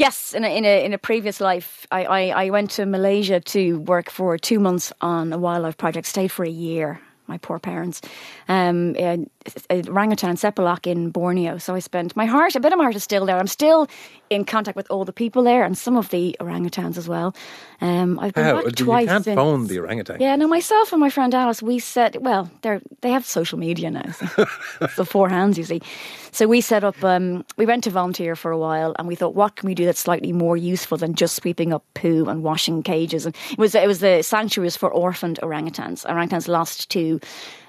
Yes, 0.00 0.32
in 0.32 0.44
a, 0.44 0.48
in 0.48 0.64
a 0.64 0.84
in 0.86 0.94
a 0.94 0.98
previous 0.98 1.42
life, 1.42 1.86
I, 1.90 2.04
I, 2.04 2.44
I 2.44 2.50
went 2.50 2.70
to 2.70 2.86
Malaysia 2.86 3.38
to 3.38 3.80
work 3.80 4.08
for 4.08 4.38
two 4.38 4.58
months 4.58 4.94
on 5.02 5.30
a 5.30 5.36
wildlife 5.36 5.76
project. 5.76 6.06
Stayed 6.06 6.32
for 6.32 6.42
a 6.42 6.48
year. 6.48 7.02
My 7.30 7.38
poor 7.38 7.58
parents, 7.60 8.00
um, 8.48 8.96
a, 8.96 9.24
a 9.70 9.82
orangutan 9.88 10.34
Sepilok 10.36 10.86
in 10.86 11.10
Borneo. 11.10 11.58
So 11.58 11.74
I 11.76 11.78
spent 11.78 12.16
my 12.16 12.26
heart, 12.26 12.56
a 12.56 12.60
bit 12.60 12.72
of 12.72 12.78
my 12.78 12.84
heart 12.84 12.96
is 12.96 13.04
still 13.04 13.24
there. 13.24 13.38
I'm 13.38 13.46
still 13.46 13.86
in 14.30 14.44
contact 14.44 14.76
with 14.76 14.90
all 14.90 15.04
the 15.04 15.12
people 15.12 15.42
there 15.44 15.62
and 15.64 15.78
some 15.78 15.96
of 15.96 16.08
the 16.10 16.36
orangutans 16.40 16.98
as 16.98 17.08
well. 17.08 17.34
Um, 17.80 18.18
I've 18.18 18.34
been 18.34 18.44
How? 18.44 18.56
back 18.56 18.64
You 18.78 18.84
twice. 18.84 19.08
can't 19.08 19.24
since. 19.24 19.36
phone 19.36 19.66
the 19.68 19.78
orangutan. 19.78 20.20
Yeah, 20.20 20.36
no, 20.36 20.46
myself 20.48 20.92
and 20.92 21.00
my 21.00 21.08
friend 21.10 21.34
Alice, 21.34 21.62
we 21.62 21.78
said, 21.78 22.16
well, 22.20 22.50
they're 22.62 22.80
they 23.00 23.10
have 23.10 23.24
social 23.24 23.58
media 23.58 23.90
now, 23.90 24.10
so 24.12 24.26
the 24.96 25.04
four 25.06 25.28
hands, 25.28 25.56
you 25.56 25.64
see. 25.64 25.80
So 26.32 26.46
we 26.46 26.60
set 26.60 26.84
up, 26.84 27.02
um, 27.02 27.44
we 27.56 27.66
went 27.66 27.82
to 27.84 27.90
volunteer 27.90 28.36
for 28.36 28.50
a 28.52 28.58
while, 28.58 28.94
and 28.98 29.08
we 29.08 29.16
thought, 29.16 29.34
what 29.34 29.56
can 29.56 29.66
we 29.66 29.74
do 29.74 29.84
that's 29.84 29.98
slightly 30.00 30.32
more 30.32 30.56
useful 30.56 30.96
than 30.98 31.14
just 31.14 31.34
sweeping 31.36 31.72
up 31.72 31.82
poo 31.94 32.26
and 32.28 32.42
washing 32.44 32.82
cages? 32.82 33.26
And 33.26 33.34
it 33.50 33.58
was 33.58 33.74
it 33.74 33.86
was 33.88 34.00
the 34.00 34.22
sanctuaries 34.22 34.76
for 34.76 34.90
orphaned 34.90 35.40
orangutans. 35.42 36.04
Orangutans 36.06 36.46
lost 36.48 36.90
to, 36.90 37.19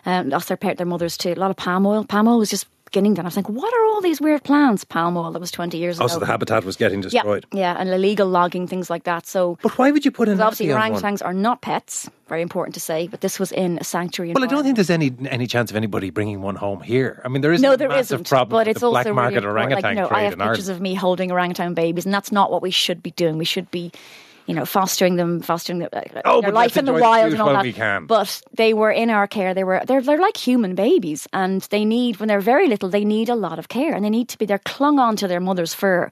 um, 0.06 0.30
lost 0.30 0.48
their 0.48 0.58
their 0.76 0.86
mothers 0.86 1.18
to 1.18 1.34
a 1.34 1.36
lot 1.36 1.52
of 1.52 1.58
palm 1.58 1.86
oil. 1.86 2.04
Palm 2.06 2.28
oil 2.28 2.38
was 2.40 2.50
just 2.50 2.66
beginning 2.86 3.14
then. 3.14 3.24
I 3.26 3.28
was 3.30 3.38
like, 3.38 3.48
what 3.48 3.74
are 3.74 3.86
all 3.86 4.02
these 4.02 4.20
weird 4.20 4.44
plants? 4.44 4.84
Palm 4.84 5.16
oil. 5.16 5.32
That 5.32 5.40
was 5.40 5.52
twenty 5.52 5.78
years 5.78 5.98
ago. 5.98 6.04
Also, 6.04 6.20
the 6.20 6.26
habitat 6.26 6.66
was 6.66 6.76
getting 6.76 7.00
destroyed. 7.02 7.46
yeah, 7.54 7.76
and 7.80 7.90
illegal 7.90 8.28
logging, 8.28 8.68
things 8.68 8.90
like 8.90 9.04
that. 9.04 9.26
So 9.28 9.58
But 9.62 9.78
why 9.78 9.92
would 9.92 10.04
you 10.04 10.12
put 10.12 10.28
in 10.28 10.42
obviously 10.42 10.68
orangutans 10.68 11.24
are 11.24 11.34
not 11.34 11.62
pets. 11.62 12.10
Very 12.28 12.42
important 12.42 12.74
to 12.76 12.80
say, 12.80 13.08
but 13.08 13.20
this 13.22 13.40
was 13.40 13.52
in 13.52 13.78
a 13.80 13.84
sanctuary. 13.84 14.32
Well, 14.34 14.44
I 14.44 14.48
don't 14.48 14.64
think 14.64 14.76
there's 14.78 14.90
any 14.90 15.12
any 15.30 15.48
chance 15.48 15.70
of 15.70 15.76
anybody 15.78 16.10
bringing 16.10 16.42
one 16.42 16.56
home 16.56 16.82
here. 16.82 17.22
I 17.26 17.28
mean, 17.28 17.42
there 17.42 17.52
is 17.54 17.62
No, 17.62 17.74
a 17.74 17.78
there 17.78 17.92
isn't. 17.92 18.28
problem 18.28 18.58
but 18.58 18.68
it's 18.68 18.80
the 18.80 18.88
also 18.88 19.04
black 19.04 19.14
market 19.14 19.44
really 19.44 19.48
orangutan 19.48 19.84
like, 19.84 19.96
you 19.96 20.02
know, 20.02 20.08
I 20.10 20.22
have 20.24 20.38
pictures 20.38 20.70
Ireland. 20.70 20.78
of 20.78 20.82
me 20.82 20.94
holding 20.96 21.32
orangutan 21.32 21.74
babies, 21.74 22.06
and 22.06 22.14
that's 22.14 22.32
not 22.32 22.50
what 22.52 22.62
we 22.62 22.72
should 22.72 23.04
be 23.04 23.12
doing. 23.12 23.38
We 23.38 23.44
should 23.46 23.70
be, 23.72 23.92
you 24.52 24.58
know, 24.58 24.66
fostering 24.66 25.16
them, 25.16 25.40
fostering 25.42 25.80
the, 25.80 25.88
uh, 25.98 26.22
Oh, 26.26 26.42
their 26.42 26.52
life 26.52 26.76
in 26.76 26.84
the 26.84 26.92
wild 27.02 27.32
and 27.32 27.42
all 27.42 27.48
that. 27.54 27.64
But 28.06 28.42
they 28.52 28.74
were 28.74 28.92
in 28.92 29.10
our 29.10 29.26
care. 29.28 29.54
They 29.54 29.64
were 29.64 29.82
they're 29.88 30.02
they're 30.02 30.20
like 30.20 30.36
human 30.36 30.76
babies, 30.76 31.26
and 31.32 31.62
they 31.70 31.86
need 31.86 32.20
when 32.20 32.28
they're 32.28 32.42
very 32.42 32.68
little, 32.68 32.90
they 32.90 33.06
need 33.06 33.30
a 33.30 33.36
lot 33.36 33.60
of 33.60 33.70
care, 33.70 33.94
and 33.96 34.04
they 34.04 34.10
need 34.10 34.28
to 34.28 34.38
be 34.38 34.46
they're 34.46 34.60
clung 34.60 35.00
on 35.00 35.16
to 35.16 35.28
their 35.28 35.40
mother's 35.40 35.74
fur. 35.74 36.12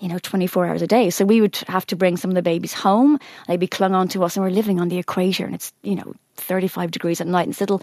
You 0.00 0.08
know, 0.08 0.18
24 0.18 0.66
hours 0.66 0.82
a 0.82 0.86
day. 0.86 1.10
So 1.10 1.24
we 1.24 1.40
would 1.40 1.56
have 1.68 1.86
to 1.86 1.96
bring 1.96 2.18
some 2.18 2.30
of 2.30 2.34
the 2.34 2.42
babies 2.42 2.74
home. 2.74 3.18
They'd 3.46 3.60
be 3.60 3.68
clung 3.68 3.94
on 3.94 4.08
to 4.08 4.22
us, 4.24 4.36
and 4.36 4.44
we're 4.44 4.50
living 4.50 4.80
on 4.80 4.88
the 4.88 4.98
equator, 4.98 5.46
and 5.46 5.54
it's, 5.54 5.72
you 5.82 5.94
know, 5.94 6.12
35 6.36 6.90
degrees 6.90 7.20
at 7.20 7.26
night, 7.28 7.44
and 7.44 7.52
it's 7.52 7.60
little 7.60 7.80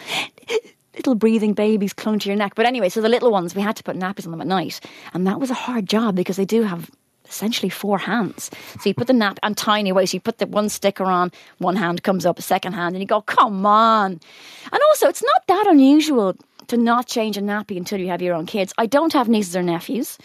little 0.97 1.15
breathing 1.15 1.53
babies 1.53 1.93
clung 1.93 2.19
to 2.19 2.29
your 2.29 2.37
neck. 2.37 2.53
But 2.55 2.65
anyway, 2.67 2.89
so 2.89 3.01
the 3.01 3.09
little 3.09 3.31
ones, 3.31 3.55
we 3.55 3.61
had 3.63 3.75
to 3.77 3.83
put 3.83 3.97
nappies 3.97 4.25
on 4.25 4.31
them 4.31 4.41
at 4.41 4.47
night. 4.47 4.81
And 5.13 5.25
that 5.25 5.39
was 5.39 5.49
a 5.49 5.53
hard 5.55 5.87
job 5.87 6.15
because 6.15 6.35
they 6.35 6.45
do 6.45 6.63
have 6.63 6.91
essentially 7.29 7.69
four 7.69 7.97
hands. 7.97 8.49
So 8.81 8.89
you 8.89 8.93
put 8.93 9.07
the 9.07 9.13
nap 9.13 9.39
and 9.43 9.55
tiny 9.55 9.91
ways, 9.91 10.13
you 10.13 10.19
put 10.19 10.39
the 10.39 10.47
one 10.47 10.69
sticker 10.69 11.05
on, 11.05 11.31
one 11.59 11.75
hand 11.75 12.03
comes 12.03 12.25
up, 12.25 12.39
a 12.39 12.41
second 12.41 12.73
hand, 12.73 12.95
and 12.95 13.01
you 13.01 13.07
go, 13.07 13.21
come 13.21 13.65
on. 13.65 14.19
And 14.71 14.81
also, 14.89 15.07
it's 15.07 15.23
not 15.23 15.47
that 15.47 15.67
unusual 15.69 16.35
to 16.67 16.77
not 16.77 17.07
change 17.07 17.37
a 17.37 17.41
nappy 17.41 17.77
until 17.77 17.99
you 17.99 18.07
have 18.09 18.21
your 18.21 18.35
own 18.35 18.45
kids. 18.45 18.73
I 18.77 18.85
don't 18.85 19.13
have 19.13 19.27
nieces 19.29 19.55
or 19.55 19.63
nephews. 19.63 20.17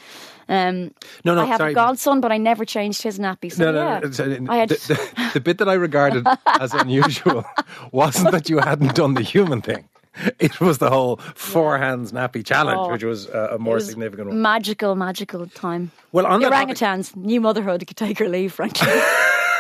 Um, 0.47 0.93
No, 1.25 1.35
no, 1.35 1.40
I 1.43 1.47
have 1.47 1.57
sorry. 1.59 1.73
a 1.73 1.75
godson, 1.75 2.21
but 2.21 2.31
I 2.31 2.37
never 2.37 2.67
changed 2.67 3.00
his 3.02 3.19
nappy. 3.19 3.50
So 3.50 3.64
No, 3.64 3.73
no, 3.73 3.88
yeah, 3.88 3.99
no. 4.00 4.11
sorry, 4.11 4.38
I 4.49 4.57
had, 4.59 4.69
the, 4.69 4.75
the, 5.17 5.31
the 5.35 5.40
bit 5.40 5.57
that 5.59 5.69
I 5.71 5.75
regarded 5.75 6.26
as 6.47 6.75
unusual 6.75 7.45
wasn't 7.93 8.31
that 8.33 8.50
you 8.50 8.59
hadn't 8.59 8.95
done 8.95 9.14
the 9.14 9.23
human 9.23 9.62
thing. 9.62 9.88
It 10.38 10.61
was 10.61 10.78
the 10.78 10.90
whole 10.90 11.16
four 11.35 11.78
hands 11.78 12.12
nappy 12.12 12.44
challenge, 12.44 12.78
Oh. 12.80 12.92
which 12.92 13.04
was 13.04 13.26
uh, 13.28 13.49
a 13.52 13.59
more 13.59 13.75
was 13.76 13.87
significant 13.88 14.28
one. 14.28 14.40
Magical, 14.42 14.94
magical 14.94 15.47
time. 15.49 15.90
Well, 16.12 16.26
on 16.26 16.40
the 16.40 16.50
topic- 16.50 16.76
orangutans, 16.76 17.16
new 17.16 17.40
motherhood, 17.40 17.85
could 17.87 17.97
take 17.97 18.21
or 18.21 18.28
leave, 18.28 18.52
frankly. 18.52 18.88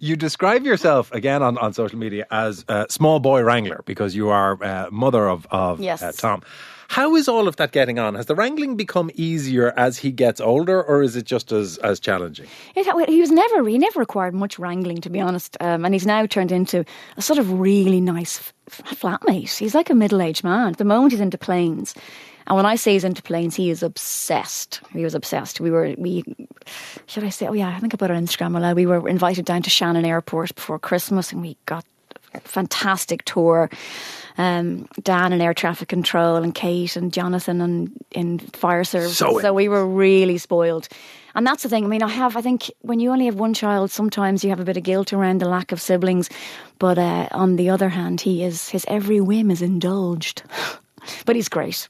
You 0.00 0.16
describe 0.16 0.64
yourself 0.64 1.12
again 1.12 1.42
on, 1.42 1.58
on 1.58 1.72
social 1.72 1.98
media 1.98 2.26
as 2.30 2.64
a 2.68 2.86
small 2.90 3.20
boy 3.20 3.42
wrangler 3.42 3.82
because 3.86 4.14
you 4.14 4.28
are 4.28 4.62
uh, 4.62 4.88
mother 4.90 5.28
of, 5.28 5.46
of 5.50 5.80
Yes. 5.80 6.02
uh, 6.02 6.12
Tom. 6.12 6.42
How 6.88 7.14
is 7.16 7.28
all 7.28 7.48
of 7.48 7.56
that 7.56 7.72
getting 7.72 7.98
on? 7.98 8.14
Has 8.14 8.26
the 8.26 8.34
wrangling 8.34 8.76
become 8.76 9.10
easier 9.14 9.72
as 9.76 9.98
he 9.98 10.10
gets 10.10 10.40
older, 10.40 10.82
or 10.82 11.02
is 11.02 11.16
it 11.16 11.24
just 11.24 11.52
as, 11.52 11.78
as 11.78 12.00
challenging? 12.00 12.46
It, 12.74 13.08
he 13.08 13.20
was 13.20 13.30
never 13.30 13.66
he 13.66 13.78
never 13.78 14.00
required 14.00 14.34
much 14.34 14.58
wrangling 14.58 15.00
to 15.02 15.10
be 15.10 15.20
honest, 15.20 15.56
um, 15.60 15.84
and 15.84 15.94
he's 15.94 16.06
now 16.06 16.26
turned 16.26 16.52
into 16.52 16.84
a 17.16 17.22
sort 17.22 17.38
of 17.38 17.58
really 17.58 18.00
nice 18.00 18.52
flatmate. 18.70 19.56
He's 19.56 19.74
like 19.74 19.90
a 19.90 19.94
middle 19.94 20.22
aged 20.22 20.44
man. 20.44 20.72
The 20.72 20.84
moment, 20.84 21.12
he's 21.12 21.20
into 21.20 21.38
planes, 21.38 21.94
and 22.46 22.56
when 22.56 22.66
I 22.66 22.76
say 22.76 22.92
he's 22.92 23.04
into 23.04 23.22
planes, 23.22 23.56
he 23.56 23.70
is 23.70 23.82
obsessed. 23.82 24.80
He 24.92 25.02
was 25.02 25.14
obsessed. 25.14 25.60
We 25.60 25.70
were 25.70 25.94
we 25.98 26.22
should 27.06 27.24
I 27.24 27.30
say? 27.30 27.48
Oh 27.48 27.52
yeah, 27.52 27.68
I 27.68 27.80
think 27.80 27.94
about 27.94 28.10
on 28.10 28.24
Instagram. 28.24 28.56
a 28.56 28.60
lot. 28.60 28.76
We 28.76 28.86
were 28.86 29.08
invited 29.08 29.44
down 29.44 29.62
to 29.62 29.70
Shannon 29.70 30.04
Airport 30.04 30.54
before 30.54 30.78
Christmas, 30.78 31.32
and 31.32 31.42
we 31.42 31.56
got 31.66 31.84
a 32.34 32.40
fantastic 32.40 33.24
tour. 33.24 33.70
Um, 34.38 34.86
Dan 35.02 35.32
in 35.32 35.40
air 35.40 35.54
traffic 35.54 35.88
control, 35.88 36.36
and 36.36 36.54
Kate 36.54 36.94
and 36.96 37.12
Jonathan 37.12 37.60
and 37.60 37.92
in 38.10 38.38
fire 38.38 38.84
service. 38.84 39.16
So 39.16 39.40
so 39.40 39.52
we 39.54 39.68
were 39.68 39.86
really 39.86 40.38
spoiled. 40.38 40.88
And 41.34 41.46
that's 41.46 41.62
the 41.62 41.68
thing. 41.68 41.84
I 41.84 41.88
mean, 41.88 42.02
I 42.02 42.08
have. 42.08 42.36
I 42.36 42.40
think 42.42 42.70
when 42.80 42.98
you 42.98 43.12
only 43.12 43.26
have 43.26 43.34
one 43.38 43.52
child, 43.54 43.90
sometimes 43.90 44.42
you 44.42 44.50
have 44.50 44.60
a 44.60 44.64
bit 44.64 44.76
of 44.76 44.82
guilt 44.82 45.12
around 45.12 45.40
the 45.40 45.48
lack 45.48 45.70
of 45.72 45.80
siblings. 45.80 46.30
But 46.78 46.98
uh, 46.98 47.28
on 47.30 47.56
the 47.56 47.68
other 47.70 47.90
hand, 47.90 48.20
he 48.20 48.42
is 48.42 48.68
his 48.68 48.84
every 48.88 49.20
whim 49.20 49.50
is 49.50 49.60
indulged. 49.62 50.42
but 51.26 51.36
he's 51.36 51.48
great. 51.48 51.88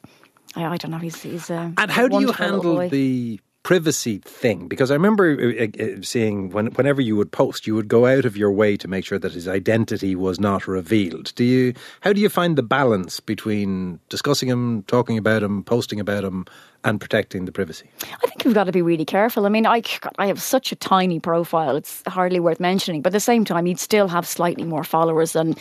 I, 0.57 0.65
I 0.65 0.77
don't 0.77 0.91
know. 0.91 0.99
He's 0.99 1.23
he's. 1.23 1.51
Uh, 1.51 1.71
And 1.79 1.91
how 1.91 2.09
do 2.09 2.21
you 2.21 2.33
handle 2.33 2.89
the 2.89 3.41
privacy 3.67 4.19
thing? 4.19 4.69
Because 4.69 4.93
I 4.93 4.95
remember 4.95 5.37
uh, 5.61 5.67
uh, 5.83 6.01
seeing 6.01 6.51
when, 6.51 6.67
whenever 6.67 7.01
you 7.01 7.17
would 7.17 7.33
post, 7.33 7.67
you 7.67 7.75
would 7.75 7.89
go 7.89 8.07
out 8.07 8.25
of 8.25 8.37
your 8.37 8.53
way 8.53 8.77
to 8.77 8.87
make 8.87 9.05
sure 9.05 9.19
that 9.19 9.33
his 9.33 9.49
identity 9.49 10.15
was 10.15 10.39
not 10.39 10.69
revealed. 10.69 11.33
Do 11.35 11.43
you? 11.43 11.75
How 12.01 12.13
do 12.13 12.21
you 12.21 12.29
find 12.29 12.57
the 12.57 12.63
balance 12.63 13.19
between 13.19 13.99
discussing 14.09 14.49
him, 14.49 14.85
talking 14.85 15.19
about 15.19 15.43
him, 15.43 15.65
posting 15.65 15.99
about 15.99 16.23
him, 16.23 16.47
and 16.85 17.01
protecting 17.01 17.45
the 17.45 17.51
privacy? 17.51 17.91
I 18.05 18.27
think 18.29 18.45
we've 18.45 18.55
got 18.55 18.65
to 18.65 18.73
be 18.73 18.83
really 18.83 19.05
careful. 19.05 19.47
I 19.47 19.49
mean, 19.49 19.67
I, 19.67 19.83
I 20.17 20.29
have 20.29 20.41
such 20.41 20.71
a 20.71 20.77
tiny 20.77 21.19
profile; 21.19 21.75
it's 21.75 22.05
hardly 22.07 22.39
worth 22.39 22.61
mentioning. 22.61 23.03
But 23.03 23.09
at 23.09 23.15
the 23.15 23.21
same 23.33 23.45
time, 23.45 23.67
you'd 23.67 23.81
still 23.81 24.07
have 24.07 24.29
slightly 24.29 24.63
more 24.63 24.85
followers 24.85 25.33
than 25.33 25.57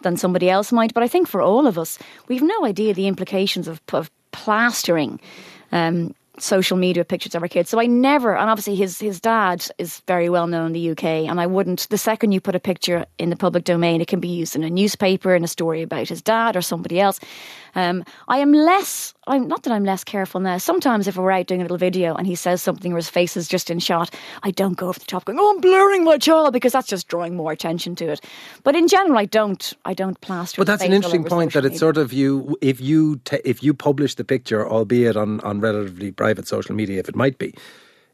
than 0.00 0.16
somebody 0.16 0.48
else 0.48 0.72
might. 0.72 0.94
But 0.94 1.02
I 1.02 1.08
think 1.08 1.28
for 1.28 1.42
all 1.42 1.66
of 1.66 1.76
us, 1.76 1.98
we've 2.26 2.42
no 2.42 2.64
idea 2.64 2.94
the 2.94 3.06
implications 3.06 3.68
of, 3.68 3.82
of 3.92 4.10
plastering. 4.32 5.20
Um, 5.72 6.14
social 6.42 6.76
media 6.76 7.04
pictures 7.04 7.34
of 7.34 7.42
our 7.42 7.48
kids. 7.48 7.70
So 7.70 7.80
i 7.80 7.86
never 7.86 8.36
and 8.36 8.50
obviously 8.50 8.74
his 8.76 8.98
his 8.98 9.20
dad 9.20 9.66
is 9.78 10.00
very 10.06 10.28
well 10.28 10.46
known 10.46 10.66
in 10.66 10.72
the 10.72 10.90
uk 10.90 11.04
and 11.04 11.40
i 11.40 11.46
wouldn't 11.46 11.88
the 11.90 11.98
second 11.98 12.32
you 12.32 12.40
put 12.40 12.54
a 12.54 12.60
picture 12.60 13.04
in 13.18 13.30
the 13.30 13.36
public 13.36 13.64
domain 13.64 14.00
it 14.00 14.08
can 14.08 14.20
be 14.20 14.28
used 14.28 14.56
in 14.56 14.62
a 14.62 14.70
newspaper 14.70 15.34
in 15.34 15.44
a 15.44 15.48
story 15.48 15.82
about 15.82 16.08
his 16.08 16.22
dad 16.22 16.56
or 16.56 16.62
somebody 16.62 17.00
else. 17.00 17.20
Um, 17.74 18.04
i 18.28 18.38
am 18.38 18.52
less 18.52 19.14
i'm 19.30 19.48
not 19.48 19.62
that 19.62 19.72
i'm 19.72 19.84
less 19.84 20.04
careful 20.04 20.40
now 20.40 20.58
sometimes 20.58 21.08
if 21.08 21.16
we're 21.16 21.30
out 21.30 21.46
doing 21.46 21.60
a 21.60 21.64
little 21.64 21.78
video 21.78 22.14
and 22.14 22.26
he 22.26 22.34
says 22.34 22.62
something 22.62 22.92
or 22.92 22.96
his 22.96 23.08
face 23.08 23.36
is 23.36 23.48
just 23.48 23.70
in 23.70 23.78
shot 23.78 24.14
i 24.42 24.50
don't 24.50 24.76
go 24.76 24.88
over 24.88 24.98
the 24.98 25.06
top 25.06 25.24
going 25.24 25.38
oh 25.40 25.52
i'm 25.54 25.60
blurring 25.60 26.04
my 26.04 26.18
child 26.18 26.52
because 26.52 26.72
that's 26.72 26.88
just 26.88 27.08
drawing 27.08 27.36
more 27.36 27.52
attention 27.52 27.94
to 27.94 28.06
it 28.10 28.20
but 28.64 28.76
in 28.76 28.88
general 28.88 29.18
i 29.18 29.24
don't 29.24 29.72
i 29.84 29.94
don't 29.94 30.20
plaster 30.20 30.60
But 30.60 30.66
that's 30.66 30.82
an 30.82 30.92
interesting 30.92 31.24
point. 31.24 31.52
That 31.52 31.64
it's 31.64 31.78
sort 31.78 31.96
of 31.96 32.12
you 32.12 32.56
if 32.60 32.80
you 32.80 33.16
ta 33.24 33.36
if 33.44 33.62
you 33.62 33.74
publish 33.74 34.14
the 34.16 34.24
picture, 34.24 34.68
albeit 34.68 35.16
on 35.16 35.40
on 35.40 35.60
relatively 35.60 36.10
private 36.12 36.46
social 36.48 36.74
media, 36.74 36.98
if 37.00 37.08
it 37.08 37.16
might 37.16 37.38
be, 37.38 37.54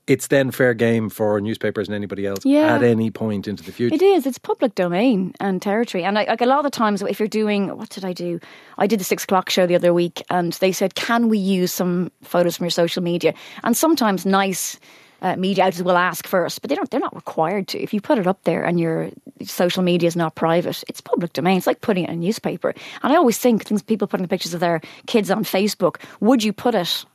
it's 0.07 0.29
then 0.29 0.51
fair 0.51 0.73
game 0.75 1.09
for 1.11 1.41
newspapers 1.41 1.89
and 1.89 1.95
anybody 1.95 2.27
else 2.27 2.45
Yeah. 2.45 2.75
at 2.77 2.83
any 2.83 3.11
point 3.11 3.49
into 3.49 3.63
the 3.65 3.73
future. 3.73 3.95
It 3.95 4.03
is. 4.03 4.27
It's 4.27 4.39
public 4.39 4.75
domain 4.75 5.35
and 5.41 5.61
territory. 5.61 6.05
And 6.05 6.19
I, 6.19 6.25
like 6.25 6.41
a 6.41 6.47
lot 6.47 6.59
of 6.59 6.65
the 6.65 6.71
times, 6.71 7.03
if 7.03 7.19
you're 7.19 7.29
doing, 7.29 7.77
what 7.77 7.89
did 7.91 8.05
I 8.05 8.13
do? 8.13 8.39
I 8.79 8.87
did 8.87 9.01
the 9.01 9.05
six 9.05 9.25
o'clock 9.25 9.51
show 9.51 9.67
the 9.67 9.75
other 9.75 9.93
week, 9.93 10.23
and 10.31 10.53
they 10.55 10.73
said, 10.73 10.95
"Can 10.95 11.29
we 11.29 11.39
use 11.39 11.73
some 11.73 12.11
photos 12.23 12.57
from 12.57 12.65
your 12.67 12.71
social 12.71 13.03
media?" 13.03 13.35
And 13.65 13.77
sometimes 13.77 14.25
nice. 14.25 14.79
Uh, 15.23 15.35
media 15.35 15.65
outlets 15.65 15.81
will 15.83 15.97
ask 15.97 16.27
first, 16.27 16.61
but 16.61 16.69
they 16.69 16.77
don't. 16.77 16.91
They're 16.91 17.01
not 17.01 17.17
required 17.17 17.69
to. 17.69 17.81
If 17.83 17.95
you 17.95 18.03
put 18.03 18.19
it 18.19 18.27
up 18.27 18.45
there 18.45 18.63
and 18.63 18.79
your 18.79 19.09
social 19.45 19.83
media 19.83 20.07
is 20.09 20.15
not 20.15 20.35
private, 20.35 20.85
it's 20.89 21.01
public 21.01 21.33
domain. 21.33 21.57
It's 21.57 21.67
like 21.67 21.81
putting 21.81 22.05
it 22.05 22.11
in 22.11 22.17
a 22.17 22.19
newspaper. 22.19 22.75
And 23.03 23.13
I 23.15 23.17
always 23.17 23.39
think 23.39 23.65
things 23.65 23.83
people 23.83 24.07
putting 24.07 24.25
the 24.25 24.29
pictures 24.29 24.53
of 24.53 24.61
their 24.61 24.83
kids 25.07 25.31
on 25.31 25.43
Facebook. 25.43 25.97
Would 26.21 26.45
you 26.45 26.53
put 26.53 26.75
it 26.75 27.07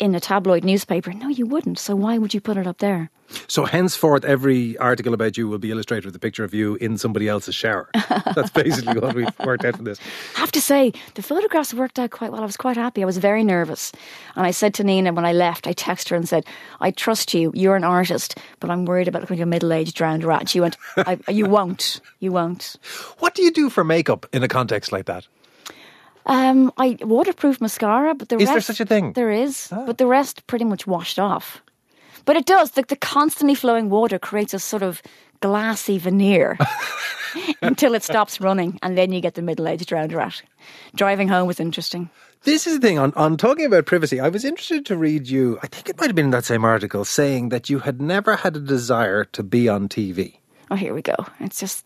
in 0.00 0.14
a 0.14 0.20
tabloid 0.20 0.64
newspaper? 0.64 1.12
No, 1.12 1.28
you 1.28 1.46
wouldn't. 1.46 1.78
So 1.78 1.94
why 1.94 2.18
would 2.18 2.34
you 2.34 2.40
put 2.40 2.56
it 2.56 2.66
up 2.66 2.78
there? 2.78 3.10
So 3.46 3.64
henceforth, 3.64 4.24
every 4.24 4.76
article 4.78 5.14
about 5.14 5.36
you 5.36 5.46
will 5.48 5.58
be 5.58 5.70
illustrated 5.70 6.04
with 6.06 6.16
a 6.16 6.18
picture 6.18 6.42
of 6.42 6.52
you 6.52 6.74
in 6.76 6.98
somebody 6.98 7.28
else's 7.28 7.54
shower. 7.54 7.88
That's 8.34 8.50
basically 8.50 8.98
what 8.98 9.14
we've 9.14 9.28
worked 9.44 9.64
out 9.64 9.76
from 9.76 9.84
this. 9.84 10.00
I 10.36 10.40
have 10.40 10.50
to 10.52 10.60
say, 10.60 10.92
the 11.14 11.22
photographs 11.22 11.72
worked 11.72 11.98
out 11.98 12.10
quite 12.10 12.32
well. 12.32 12.42
I 12.42 12.46
was 12.46 12.56
quite 12.56 12.76
happy. 12.76 13.02
I 13.02 13.06
was 13.06 13.18
very 13.18 13.44
nervous. 13.44 13.92
And 14.34 14.46
I 14.46 14.50
said 14.50 14.74
to 14.74 14.84
Nina 14.84 15.12
when 15.12 15.24
I 15.24 15.32
left, 15.32 15.68
I 15.68 15.74
texted 15.74 16.08
her 16.08 16.16
and 16.16 16.28
said, 16.28 16.44
I 16.80 16.90
trust 16.90 17.32
you. 17.34 17.52
You're 17.54 17.76
an 17.76 17.84
artist, 17.84 18.36
but 18.58 18.70
I'm 18.70 18.84
worried 18.84 19.06
about 19.06 19.22
looking 19.22 19.36
like 19.36 19.44
a 19.44 19.46
middle 19.46 19.72
aged 19.72 19.94
drowned 19.94 20.24
rat. 20.24 20.48
She 20.48 20.60
went, 20.60 20.76
I, 20.96 21.18
You 21.28 21.46
won't. 21.46 22.00
You 22.18 22.32
won't. 22.32 22.76
What 23.18 23.34
do 23.34 23.42
you 23.42 23.52
do 23.52 23.70
for 23.70 23.84
makeup 23.84 24.26
in 24.32 24.42
a 24.42 24.48
context 24.48 24.90
like 24.90 25.06
that? 25.06 25.28
Um, 26.26 26.72
I 26.76 26.98
waterproof 27.00 27.60
mascara, 27.60 28.14
but 28.14 28.28
the 28.28 28.36
Is 28.36 28.42
rest. 28.42 28.52
there 28.52 28.60
such 28.60 28.80
a 28.80 28.86
thing? 28.86 29.08
Ah. 29.08 29.12
There 29.14 29.30
is, 29.30 29.68
but 29.70 29.98
the 29.98 30.06
rest 30.06 30.46
pretty 30.46 30.64
much 30.64 30.86
washed 30.86 31.18
off. 31.18 31.62
But 32.24 32.36
it 32.36 32.46
does. 32.46 32.72
The, 32.72 32.82
the 32.82 32.96
constantly 32.96 33.54
flowing 33.54 33.88
water 33.88 34.18
creates 34.18 34.52
a 34.54 34.58
sort 34.58 34.82
of 34.82 35.02
glassy 35.40 35.98
veneer 35.98 36.58
until 37.62 37.94
it 37.94 38.02
stops 38.02 38.40
running, 38.40 38.78
and 38.82 38.96
then 38.96 39.12
you 39.12 39.20
get 39.20 39.34
the 39.34 39.42
middle 39.42 39.66
aged 39.66 39.88
drowned 39.88 40.12
rat. 40.12 40.42
Driving 40.94 41.28
home 41.28 41.46
was 41.46 41.58
interesting. 41.60 42.10
This 42.44 42.66
is 42.66 42.80
the 42.80 42.86
thing 42.86 42.98
on, 42.98 43.12
on 43.16 43.36
talking 43.36 43.66
about 43.66 43.86
privacy. 43.86 44.18
I 44.18 44.28
was 44.28 44.44
interested 44.44 44.86
to 44.86 44.96
read 44.96 45.28
you, 45.28 45.58
I 45.62 45.66
think 45.66 45.88
it 45.88 45.98
might 45.98 46.06
have 46.06 46.16
been 46.16 46.26
in 46.26 46.30
that 46.30 46.44
same 46.46 46.64
article, 46.64 47.04
saying 47.04 47.50
that 47.50 47.68
you 47.68 47.80
had 47.80 48.00
never 48.00 48.36
had 48.36 48.56
a 48.56 48.60
desire 48.60 49.24
to 49.24 49.42
be 49.42 49.68
on 49.68 49.88
TV. 49.88 50.38
Oh, 50.70 50.76
here 50.76 50.94
we 50.94 51.02
go. 51.02 51.16
It's 51.40 51.60
just, 51.60 51.84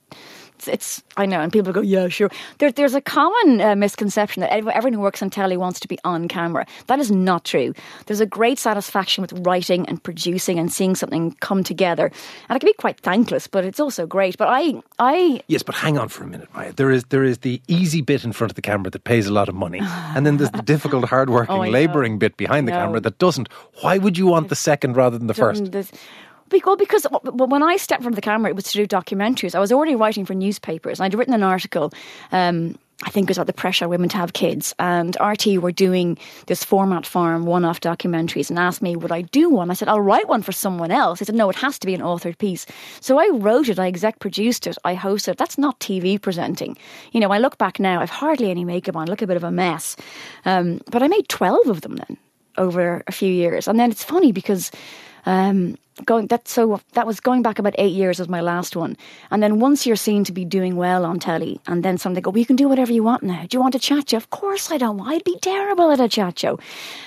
it's, 0.68 1.00
it's 1.00 1.02
I 1.16 1.26
know, 1.26 1.40
and 1.40 1.52
people 1.52 1.72
go, 1.72 1.80
yeah, 1.80 2.08
sure. 2.08 2.30
There, 2.58 2.72
there's 2.72 2.94
a 2.94 3.00
common 3.00 3.60
uh, 3.60 3.76
misconception 3.76 4.40
that 4.40 4.52
everyone 4.52 4.92
who 4.92 5.00
works 5.00 5.22
on 5.22 5.30
telly 5.30 5.56
wants 5.56 5.80
to 5.80 5.88
be 5.88 5.98
on 6.04 6.28
camera. 6.28 6.66
That 6.86 6.98
is 6.98 7.10
not 7.10 7.44
true. 7.44 7.74
There's 8.06 8.20
a 8.20 8.26
great 8.26 8.58
satisfaction 8.58 9.22
with 9.22 9.32
writing 9.46 9.86
and 9.88 10.02
producing 10.02 10.58
and 10.58 10.72
seeing 10.72 10.94
something 10.94 11.32
come 11.40 11.62
together, 11.64 12.10
and 12.48 12.56
it 12.56 12.60
can 12.60 12.68
be 12.68 12.74
quite 12.74 13.00
thankless, 13.00 13.46
but 13.46 13.64
it's 13.64 13.80
also 13.80 14.06
great. 14.06 14.36
But 14.38 14.48
I, 14.48 14.82
I, 14.98 15.40
Yes, 15.48 15.62
but 15.62 15.74
hang 15.74 15.98
on 15.98 16.08
for 16.08 16.24
a 16.24 16.26
minute, 16.26 16.48
Maia. 16.54 16.72
There 16.72 16.90
is 16.90 17.04
there 17.04 17.24
is 17.24 17.38
the 17.38 17.60
easy 17.68 18.02
bit 18.02 18.24
in 18.24 18.32
front 18.32 18.50
of 18.50 18.56
the 18.56 18.62
camera 18.62 18.90
that 18.90 19.04
pays 19.04 19.26
a 19.26 19.32
lot 19.32 19.48
of 19.48 19.54
money, 19.54 19.80
and 20.14 20.26
then 20.26 20.36
there's 20.38 20.50
the 20.50 20.62
difficult, 20.74 21.04
hardworking, 21.04 21.54
Oh, 21.54 21.60
labouring 21.60 22.18
bit 22.18 22.36
behind 22.36 22.66
the 22.66 22.72
camera 22.72 23.00
that 23.00 23.18
doesn't. 23.18 23.48
Why 23.82 23.98
would 23.98 24.16
you 24.18 24.26
want 24.26 24.48
the 24.48 24.56
second 24.56 24.96
rather 24.96 25.18
than 25.18 25.26
the 25.26 25.34
first? 25.34 25.70
Well, 26.64 26.76
because 26.76 27.06
when 27.22 27.62
I 27.62 27.76
stepped 27.76 28.04
of 28.04 28.14
the 28.14 28.20
camera, 28.20 28.50
it 28.50 28.56
was 28.56 28.64
to 28.72 28.86
do 28.86 28.86
documentaries. 28.86 29.54
I 29.54 29.60
was 29.60 29.72
already 29.72 29.94
writing 29.94 30.24
for 30.24 30.34
newspapers, 30.34 31.00
and 31.00 31.04
I'd 31.04 31.14
written 31.14 31.34
an 31.34 31.42
article. 31.42 31.92
Um, 32.32 32.78
I 33.02 33.10
think 33.10 33.26
it 33.26 33.30
was 33.30 33.38
about 33.38 33.48
the 33.48 33.52
pressure 33.52 33.88
women 33.88 34.08
to 34.10 34.16
have 34.16 34.32
kids, 34.32 34.72
and 34.78 35.16
RT 35.20 35.58
were 35.58 35.72
doing 35.72 36.16
this 36.46 36.62
format 36.62 37.04
farm 37.06 37.44
one-off 37.44 37.80
documentaries, 37.80 38.50
and 38.50 38.58
asked 38.58 38.82
me 38.82 38.94
would 38.94 39.10
I 39.10 39.22
do 39.22 39.50
one. 39.50 39.70
I 39.70 39.74
said 39.74 39.88
I'll 39.88 40.00
write 40.00 40.28
one 40.28 40.42
for 40.42 40.52
someone 40.52 40.90
else. 40.90 41.18
They 41.18 41.24
said 41.24 41.34
no, 41.34 41.50
it 41.50 41.56
has 41.56 41.78
to 41.80 41.86
be 41.86 41.94
an 41.94 42.00
authored 42.00 42.38
piece. 42.38 42.66
So 43.00 43.18
I 43.18 43.28
wrote 43.32 43.68
it, 43.68 43.78
I 43.78 43.88
exec 43.88 44.20
produced 44.20 44.66
it, 44.66 44.78
I 44.84 44.94
hosted 44.94 45.32
it. 45.32 45.38
That's 45.38 45.58
not 45.58 45.80
TV 45.80 46.20
presenting. 46.20 46.76
You 47.12 47.20
know, 47.20 47.30
I 47.30 47.38
look 47.38 47.58
back 47.58 47.80
now, 47.80 48.00
I've 48.00 48.10
hardly 48.10 48.50
any 48.50 48.64
makeup 48.64 48.96
on, 48.96 49.08
I 49.08 49.10
look 49.10 49.22
a 49.22 49.26
bit 49.26 49.36
of 49.36 49.44
a 49.44 49.50
mess, 49.50 49.96
um, 50.44 50.80
but 50.90 51.02
I 51.02 51.08
made 51.08 51.28
twelve 51.28 51.66
of 51.66 51.80
them 51.80 51.96
then 51.96 52.16
over 52.56 53.02
a 53.08 53.12
few 53.12 53.32
years, 53.32 53.66
and 53.66 53.78
then 53.78 53.90
it's 53.90 54.04
funny 54.04 54.30
because 54.30 54.70
um, 55.26 55.76
going 56.06 56.26
that 56.26 56.48
so 56.48 56.80
that 56.94 57.06
was 57.06 57.20
going 57.20 57.40
back 57.42 57.58
about 57.60 57.74
eight 57.78 57.92
years 57.92 58.18
was 58.18 58.28
my 58.28 58.40
last 58.40 58.74
one, 58.76 58.96
and 59.30 59.42
then 59.42 59.60
once 59.60 59.86
you're 59.86 59.94
seen 59.96 60.24
to 60.24 60.32
be 60.32 60.44
doing 60.44 60.74
well 60.76 61.04
on 61.04 61.18
telly, 61.20 61.60
and 61.66 61.84
then 61.84 61.98
something 61.98 62.20
go, 62.22 62.30
well, 62.30 62.38
you 62.38 62.46
can 62.46 62.56
do 62.56 62.68
whatever 62.68 62.92
you 62.92 63.02
want 63.02 63.22
now. 63.22 63.42
Do 63.42 63.56
you 63.56 63.60
want 63.60 63.74
a 63.74 63.78
chat 63.78 64.10
show? 64.10 64.16
Of 64.16 64.30
course 64.30 64.70
I 64.72 64.78
don't. 64.78 65.00
I'd 65.00 65.22
be 65.24 65.38
terrible 65.40 65.90
at 65.92 66.00
a 66.00 66.08
chat 66.08 66.38
show. 66.38 66.58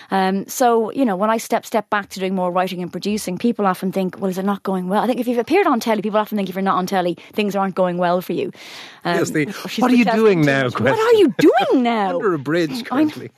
Um, 0.09 0.47
so 0.47 0.89
you 0.91 1.03
know, 1.05 1.15
when 1.17 1.29
I 1.29 1.37
step 1.37 1.65
step 1.65 1.89
back 1.89 2.09
to 2.09 2.19
doing 2.19 2.33
more 2.33 2.49
writing 2.51 2.81
and 2.81 2.91
producing, 2.91 3.37
people 3.37 3.65
often 3.67 3.91
think, 3.91 4.19
well, 4.19 4.29
is 4.29 4.37
it 4.37 4.45
not 4.45 4.63
going 4.63 4.87
well? 4.87 5.03
I 5.03 5.07
think 5.07 5.19
if 5.19 5.27
you've 5.27 5.37
appeared 5.37 5.67
on 5.67 5.79
telly, 5.79 6.01
people 6.01 6.19
often 6.19 6.37
think 6.37 6.47
if 6.49 6.55
you're 6.55 6.61
not 6.61 6.77
on 6.77 6.85
telly, 6.87 7.17
things 7.33 7.55
aren't 7.55 7.75
going 7.75 7.97
well 7.97 8.21
for 8.21 8.33
you. 8.33 8.51
Um, 9.03 9.17
Yes, 9.17 9.29
the, 9.31 9.51
she's 9.67 9.81
what 9.81 9.91
are 9.91 9.95
you 9.95 10.05
doing 10.05 10.41
now? 10.41 10.63
much. 10.63 10.79
What 10.79 10.97
are 10.97 11.13
you 11.17 11.33
doing 11.37 11.83
now? 11.83 12.09
Under 12.15 12.33
a 12.33 12.39
bridge 12.39 12.71
I'm- 12.71 12.85
currently. 12.85 13.31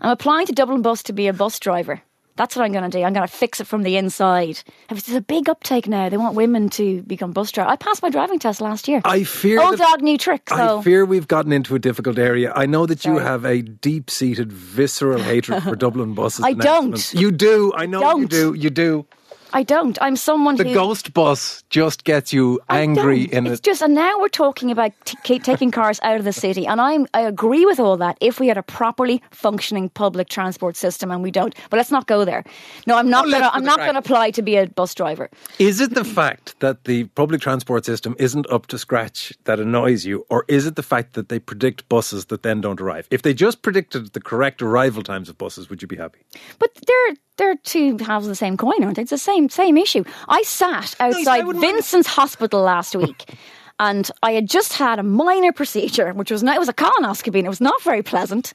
I'm 0.00 0.10
applying 0.10 0.46
to 0.46 0.52
Dublin 0.52 0.82
Bus 0.82 1.02
to 1.04 1.12
be 1.12 1.26
a 1.26 1.32
bus 1.32 1.58
driver. 1.58 2.00
That's 2.36 2.54
what 2.54 2.64
I'm 2.64 2.72
going 2.72 2.88
to 2.88 2.90
do. 2.90 3.02
I'm 3.02 3.12
going 3.12 3.26
to 3.26 3.32
fix 3.32 3.60
it 3.60 3.66
from 3.66 3.82
the 3.82 3.96
inside. 3.96 4.62
There's 4.88 5.08
a 5.10 5.20
big 5.20 5.48
uptake 5.48 5.88
now. 5.88 6.08
They 6.08 6.16
want 6.16 6.34
women 6.34 6.68
to 6.70 7.02
become 7.02 7.32
bus 7.32 7.50
drivers. 7.50 7.72
I 7.72 7.76
passed 7.76 8.02
my 8.02 8.10
driving 8.10 8.38
test 8.38 8.60
last 8.60 8.88
year. 8.88 9.00
I 9.04 9.24
fear 9.24 9.60
Old 9.60 9.78
dog, 9.78 10.02
new 10.02 10.18
trick. 10.18 10.48
So 10.50 10.78
I 10.78 10.82
fear 10.82 11.04
we've 11.04 11.28
gotten 11.28 11.52
into 11.52 11.74
a 11.74 11.78
difficult 11.78 12.18
area. 12.18 12.52
I 12.54 12.66
know 12.66 12.86
that 12.86 13.04
you 13.04 13.18
have 13.18 13.44
a 13.44 13.62
deep 13.62 14.10
seated, 14.10 14.52
visceral 14.52 15.20
hatred 15.20 15.62
for 15.62 15.76
Dublin 15.86 16.14
buses. 16.14 16.44
I 16.44 16.52
don't. 16.52 17.14
You 17.14 17.30
do. 17.30 17.72
I 17.74 17.86
know 17.86 18.00
Don't. 18.00 18.20
you 18.20 18.28
do. 18.28 18.54
You 18.54 18.70
do. 18.70 19.06
I 19.52 19.62
don't. 19.62 19.96
I'm 20.02 20.16
someone 20.16 20.56
who 20.56 20.64
The 20.64 20.70
who. 20.70 20.74
ghost 20.74 21.12
bus 21.14 21.62
just 21.70 22.04
gets 22.04 22.32
you 22.32 22.60
angry 22.68 23.22
in 23.24 23.46
it's 23.46 23.60
it. 23.60 23.62
just, 23.64 23.82
and 23.82 23.94
now 23.94 24.18
we're 24.20 24.28
talking 24.28 24.70
about 24.70 24.92
t- 25.04 25.38
taking 25.38 25.70
cars 25.70 26.00
out 26.02 26.16
of 26.18 26.24
the 26.24 26.32
city, 26.32 26.66
and 26.66 26.80
I'm 26.80 27.06
I 27.14 27.20
agree 27.20 27.64
with 27.64 27.78
all 27.80 27.96
that. 27.98 28.18
If 28.20 28.40
we 28.40 28.48
had 28.48 28.58
a 28.58 28.62
properly 28.62 29.22
functioning 29.30 29.88
public 29.90 30.28
transport 30.28 30.76
system, 30.76 31.10
and 31.10 31.22
we 31.22 31.30
don't, 31.30 31.54
but 31.70 31.76
let's 31.76 31.90
not 31.90 32.06
go 32.06 32.24
there. 32.24 32.44
No, 32.86 32.96
I'm 32.96 33.08
not 33.08 33.26
going 33.26 33.40
to. 33.42 33.54
I'm 33.54 33.64
not 33.64 33.78
going 33.78 33.92
to 33.94 33.98
apply 33.98 34.30
to 34.32 34.42
be 34.42 34.56
a 34.56 34.66
bus 34.66 34.94
driver. 34.94 35.30
Is 35.58 35.80
it 35.80 35.94
the 35.94 36.04
fact 36.04 36.58
that 36.60 36.84
the 36.84 37.04
public 37.14 37.40
transport 37.40 37.84
system 37.84 38.16
isn't 38.18 38.50
up 38.50 38.66
to 38.68 38.78
scratch 38.78 39.32
that 39.44 39.60
annoys 39.60 40.04
you, 40.04 40.26
or 40.28 40.44
is 40.48 40.66
it 40.66 40.76
the 40.76 40.82
fact 40.82 41.14
that 41.14 41.28
they 41.28 41.38
predict 41.38 41.88
buses 41.88 42.26
that 42.26 42.42
then 42.42 42.60
don't 42.60 42.80
arrive? 42.80 43.06
If 43.10 43.22
they 43.22 43.32
just 43.34 43.62
predicted 43.62 44.12
the 44.12 44.20
correct 44.20 44.60
arrival 44.62 45.02
times 45.02 45.28
of 45.28 45.38
buses, 45.38 45.70
would 45.70 45.82
you 45.82 45.88
be 45.88 45.96
happy? 45.96 46.20
But 46.58 46.70
they're 46.86 47.16
they're 47.36 47.56
two 47.56 47.96
halves 47.98 48.26
of 48.26 48.30
the 48.30 48.34
same 48.36 48.56
coin, 48.56 48.82
aren't 48.82 48.96
they? 48.96 49.02
It's 49.02 49.10
the 49.10 49.18
same 49.18 49.48
same 49.48 49.76
issue. 49.76 50.04
I 50.28 50.42
sat 50.42 50.94
outside 51.00 51.44
mind- 51.46 51.60
Vincent's 51.60 52.08
Hospital 52.08 52.60
last 52.62 52.94
week. 52.96 53.24
And 53.78 54.10
I 54.22 54.32
had 54.32 54.48
just 54.48 54.72
had 54.72 54.98
a 54.98 55.02
minor 55.02 55.52
procedure, 55.52 56.10
which 56.14 56.30
was 56.30 56.42
not, 56.42 56.56
it 56.56 56.58
was 56.58 56.70
a 56.70 56.72
colonoscopy, 56.72 57.36
and 57.36 57.44
it 57.46 57.50
was 57.50 57.60
not 57.60 57.78
very 57.82 58.02
pleasant. 58.02 58.54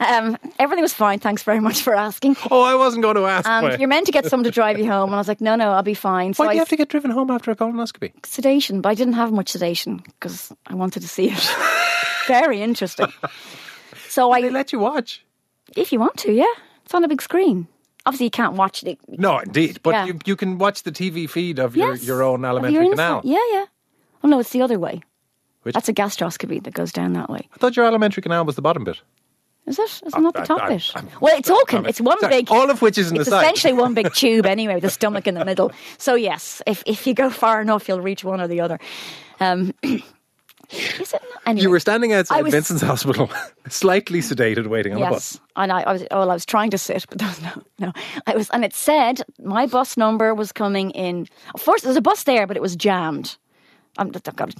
Um, 0.00 0.36
everything 0.58 0.82
was 0.82 0.92
fine. 0.92 1.20
Thanks 1.20 1.44
very 1.44 1.60
much 1.60 1.82
for 1.82 1.94
asking. 1.94 2.34
Oh, 2.50 2.62
I 2.62 2.74
wasn't 2.74 3.02
going 3.04 3.14
to 3.14 3.26
ask. 3.26 3.48
And 3.48 3.78
you're 3.78 3.86
meant 3.88 4.06
to 4.06 4.12
get 4.12 4.26
someone 4.26 4.42
to 4.42 4.50
drive 4.50 4.76
you 4.80 4.90
home, 4.90 5.10
and 5.10 5.14
I 5.14 5.18
was 5.18 5.28
like, 5.28 5.40
no, 5.40 5.54
no, 5.54 5.70
I'll 5.70 5.84
be 5.84 5.94
fine. 5.94 6.34
So 6.34 6.42
Why 6.42 6.48
do 6.48 6.50
I 6.50 6.54
you 6.54 6.58
have 6.58 6.68
to 6.70 6.76
get 6.76 6.88
driven 6.88 7.12
home 7.12 7.30
after 7.30 7.52
a 7.52 7.54
colonoscopy? 7.54 8.10
sedation, 8.26 8.80
but 8.80 8.88
I 8.88 8.94
didn't 8.96 9.12
have 9.14 9.30
much 9.30 9.50
sedation 9.50 9.98
because 10.18 10.52
I 10.66 10.74
wanted 10.74 11.02
to 11.02 11.08
see 11.08 11.30
it. 11.30 11.56
Very 12.26 12.60
interesting. 12.60 13.06
So 14.08 14.32
They 14.32 14.46
I, 14.46 14.48
let 14.48 14.72
you 14.72 14.80
watch. 14.80 15.24
if 15.76 15.92
you 15.92 16.00
want 16.00 16.16
to, 16.18 16.32
yeah, 16.32 16.52
it's 16.84 16.92
on 16.92 17.04
a 17.04 17.08
big 17.08 17.22
screen. 17.22 17.68
Obviously, 18.06 18.26
you 18.26 18.30
can't 18.30 18.54
watch 18.54 18.82
it. 18.84 18.98
No, 19.08 19.38
indeed. 19.40 19.80
But 19.82 19.90
Yeah. 19.94 20.04
you, 20.06 20.18
you 20.24 20.36
can 20.36 20.58
watch 20.58 20.84
the 20.84 20.92
TV 20.92 21.28
feed 21.28 21.58
of 21.58 21.76
your, 21.76 21.94
Yes. 21.94 22.04
your 22.04 22.22
own 22.22 22.44
Of 22.44 22.48
alimentary 22.50 22.84
your 22.86 22.92
canal. 22.94 23.20
Yeah, 23.24 23.38
yeah. 23.52 23.64
Oh 24.24 24.28
no, 24.28 24.38
it's 24.38 24.50
the 24.50 24.62
other 24.62 24.78
way. 24.78 25.02
Which- 25.62 25.74
That's 25.74 25.88
a 25.88 25.92
gastroscopy 25.92 26.62
that 26.62 26.72
goes 26.74 26.92
down 26.92 27.12
that 27.14 27.28
way. 27.28 27.48
I 27.52 27.56
thought 27.58 27.76
your 27.76 27.84
alimentary 27.84 28.22
canal 28.22 28.44
was 28.44 28.54
the 28.54 28.62
bottom 28.62 28.84
bit. 28.84 29.00
Is 29.66 29.80
it? 29.80 30.00
It's 30.06 30.16
not 30.16 30.32
the 30.34 30.42
top 30.42 30.62
I- 30.62 30.68
bit. 30.68 30.92
I'm- 30.94 31.08
well, 31.20 31.36
it's 31.36 31.50
all 31.50 31.60
I'm- 31.70 31.86
it's 31.86 32.00
one 32.00 32.20
sorry, 32.20 32.36
big. 32.42 32.50
all 32.52 32.70
of 32.70 32.80
which 32.82 32.96
is 32.96 33.08
in 33.10 33.14
the 33.16 33.22
It's 33.22 33.28
essentially 33.28 33.72
one 33.72 33.94
big 33.94 34.14
tube 34.14 34.46
anyway, 34.46 34.74
with 34.74 34.84
the 34.84 34.90
stomach 34.90 35.26
in 35.26 35.34
the 35.34 35.44
middle. 35.44 35.72
So 35.98 36.14
yes, 36.14 36.62
if 36.68 36.84
if 36.86 37.04
you 37.08 37.14
go 37.14 37.28
far 37.30 37.60
enough, 37.60 37.88
you'll 37.88 38.00
reach 38.00 38.22
one 38.22 38.40
or 38.40 38.46
the 38.46 38.60
other. 38.60 38.78
Um, 39.40 39.74
is 40.70 41.12
it? 41.12 41.22
Not? 41.22 41.42
Anyway, 41.46 41.62
You 41.62 41.70
were 41.70 41.80
standing 41.80 42.12
outside 42.12 42.42
was- 42.42 42.52
Vincent's 42.52 42.82
hospital, 42.82 43.30
slightly 43.68 44.20
sedated, 44.20 44.66
waiting 44.66 44.94
on 44.94 45.00
the 45.00 45.06
bus. 45.06 45.34
Yes, 45.34 45.40
and 45.56 45.72
I, 45.72 45.82
I 45.82 45.92
was. 45.92 46.04
Well, 46.10 46.30
I 46.30 46.34
was 46.34 46.46
trying 46.46 46.70
to 46.70 46.78
sit, 46.78 47.04
but 47.08 47.18
there 47.18 47.28
was 47.28 47.42
no, 47.42 47.62
no. 47.78 47.92
I 48.26 48.34
was, 48.34 48.50
and 48.50 48.64
it 48.64 48.74
said 48.74 49.22
my 49.42 49.66
bus 49.66 49.96
number 49.96 50.34
was 50.34 50.52
coming 50.52 50.90
in. 50.90 51.26
First, 51.58 51.84
there's 51.84 51.96
a 51.96 52.02
bus 52.02 52.24
there, 52.24 52.46
but 52.46 52.56
it 52.56 52.62
was 52.62 52.76
jammed. 52.76 53.36
I'm, 53.98 54.12
I've 54.14 54.36
got. 54.36 54.52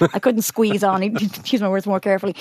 I 0.14 0.18
couldn't 0.18 0.42
squeeze 0.42 0.82
on. 0.82 1.02
Use 1.02 1.60
my 1.60 1.68
words 1.68 1.86
more 1.86 2.00
carefully. 2.00 2.34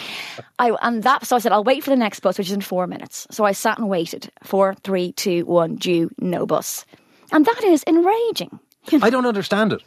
I 0.58 0.72
and 0.82 1.04
that. 1.04 1.26
So 1.26 1.36
I 1.36 1.40
said, 1.40 1.52
I'll 1.52 1.64
wait 1.64 1.84
for 1.84 1.90
the 1.92 1.96
next 1.96 2.22
bus, 2.22 2.38
which 2.38 2.48
is 2.48 2.54
in 2.54 2.62
four 2.62 2.88
minutes. 2.88 3.28
So 3.30 3.44
I 3.46 3.52
sat 3.52 3.78
and 3.78 3.88
waited. 3.88 4.32
Four, 4.44 4.76
three, 4.84 5.12
two, 5.12 5.46
one. 5.46 5.76
Due. 5.76 6.10
No 6.20 6.46
bus. 6.46 6.86
And 7.32 7.46
that 7.46 7.64
is 7.64 7.84
enraging. 7.86 8.60
I 9.02 9.10
don't 9.10 9.26
understand 9.26 9.74
it. 9.74 9.84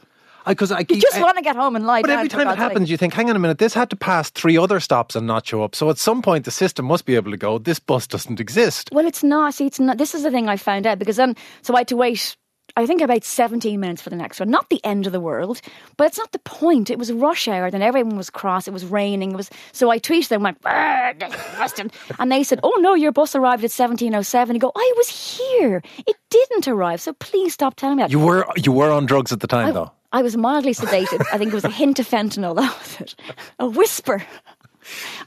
Because 0.47 0.73
I, 0.73 0.85
keep. 0.85 0.97
You 0.97 1.02
just 1.02 1.16
I- 1.16 1.23
want 1.23 1.37
to 1.37 1.42
get 1.42 1.56
home 1.56 1.76
and 1.76 1.87
lie 1.87 2.02
but 2.02 2.11
every 2.11 2.28
time 2.28 2.42
it 2.42 2.44
God's 2.44 2.56
sake. 2.59 2.62
happens, 2.62 2.90
you 2.90 2.97
think, 2.97 3.14
hang 3.14 3.28
on 3.30 3.37
a 3.37 3.38
minute, 3.38 3.59
this 3.59 3.75
had 3.75 3.90
to 3.90 3.97
pass 3.97 4.30
three 4.30 4.56
other 4.56 4.80
stops 4.80 5.14
and 5.16 5.26
not 5.26 5.47
show 5.47 5.62
up. 5.62 5.75
So 5.75 5.90
at 5.90 5.99
some 5.99 6.23
point, 6.23 6.44
the 6.44 6.50
system 6.50 6.87
must 6.87 7.04
be 7.04 7.14
able 7.14 7.30
to 7.30 7.37
go, 7.37 7.59
this 7.59 7.78
bus 7.78 8.06
doesn't 8.06 8.40
exist. 8.40 8.88
Well, 8.92 9.06
it's 9.06 9.23
not. 9.23 9.54
See, 9.54 9.66
it's 9.66 9.80
not. 9.80 9.99
This 9.99 10.14
is 10.14 10.23
the 10.23 10.30
thing 10.30 10.49
I 10.49 10.56
found 10.56 10.87
out 10.87 10.99
because 10.99 11.16
then, 11.16 11.37
so 11.62 11.75
I 11.75 11.80
had 11.80 11.88
to 11.88 11.97
wait. 11.97 12.37
I 12.76 12.87
think 12.87 13.00
about 13.02 13.25
17 13.25 13.80
minutes 13.80 14.00
for 14.00 14.11
the 14.11 14.16
next 14.16 14.38
one. 14.38 14.49
Not 14.49 14.70
the 14.70 14.80
end 14.85 15.04
of 15.04 15.12
the 15.12 15.18
world, 15.20 15.61
but 15.97 16.06
it's 16.06 16.18
not 16.18 16.30
the 16.30 16.38
point. 16.38 16.88
It 16.88 17.00
was 17.00 17.12
rush 17.12 17.49
hour, 17.49 17.68
then 17.68 17.82
everyone 17.82 18.16
was 18.16 18.30
cross. 18.30 18.68
It 18.68 18.73
was 18.73 18.85
raining. 18.85 19.32
It 19.32 19.37
was 19.37 19.50
so 19.73 19.90
I 19.90 19.99
tweeted 19.99 20.28
them, 20.28 20.44
went, 20.44 20.59
and 20.64 22.30
they 22.32 22.44
said, 22.44 22.61
"Oh 22.62 22.78
no, 22.80 22.94
your 22.94 23.11
bus 23.11 23.35
arrived 23.35 23.64
at 23.64 23.70
17:07." 23.70 24.54
You 24.54 24.61
go, 24.61 24.73
"I 24.75 24.92
was 24.97 25.09
here. 25.09 25.82
It 26.06 26.16
didn't 26.30 26.68
arrive. 26.68 27.00
So 27.00 27.12
please 27.14 27.52
stop 27.52 27.75
telling 27.75 27.97
me 27.97 28.04
that." 28.04 28.11
You 28.12 28.20
were 28.20 28.47
you 28.56 28.70
were 28.73 28.90
on 28.90 29.04
drugs 29.04 29.32
at 29.32 29.40
the 29.40 29.49
time, 29.49 29.75
though. 29.75 29.90
I 30.12 30.23
was 30.23 30.37
mildly 30.37 30.75
sedated. 30.75 31.25
I 31.33 31.38
think 31.38 31.52
it 31.52 31.55
was 31.55 31.64
a 31.64 31.71
hint 31.71 31.99
of 31.99 32.09
fentanyl. 32.09 32.55
That 32.61 32.79
was 32.79 33.00
it. 33.00 33.14
A 33.59 33.67
whisper. 33.67 34.23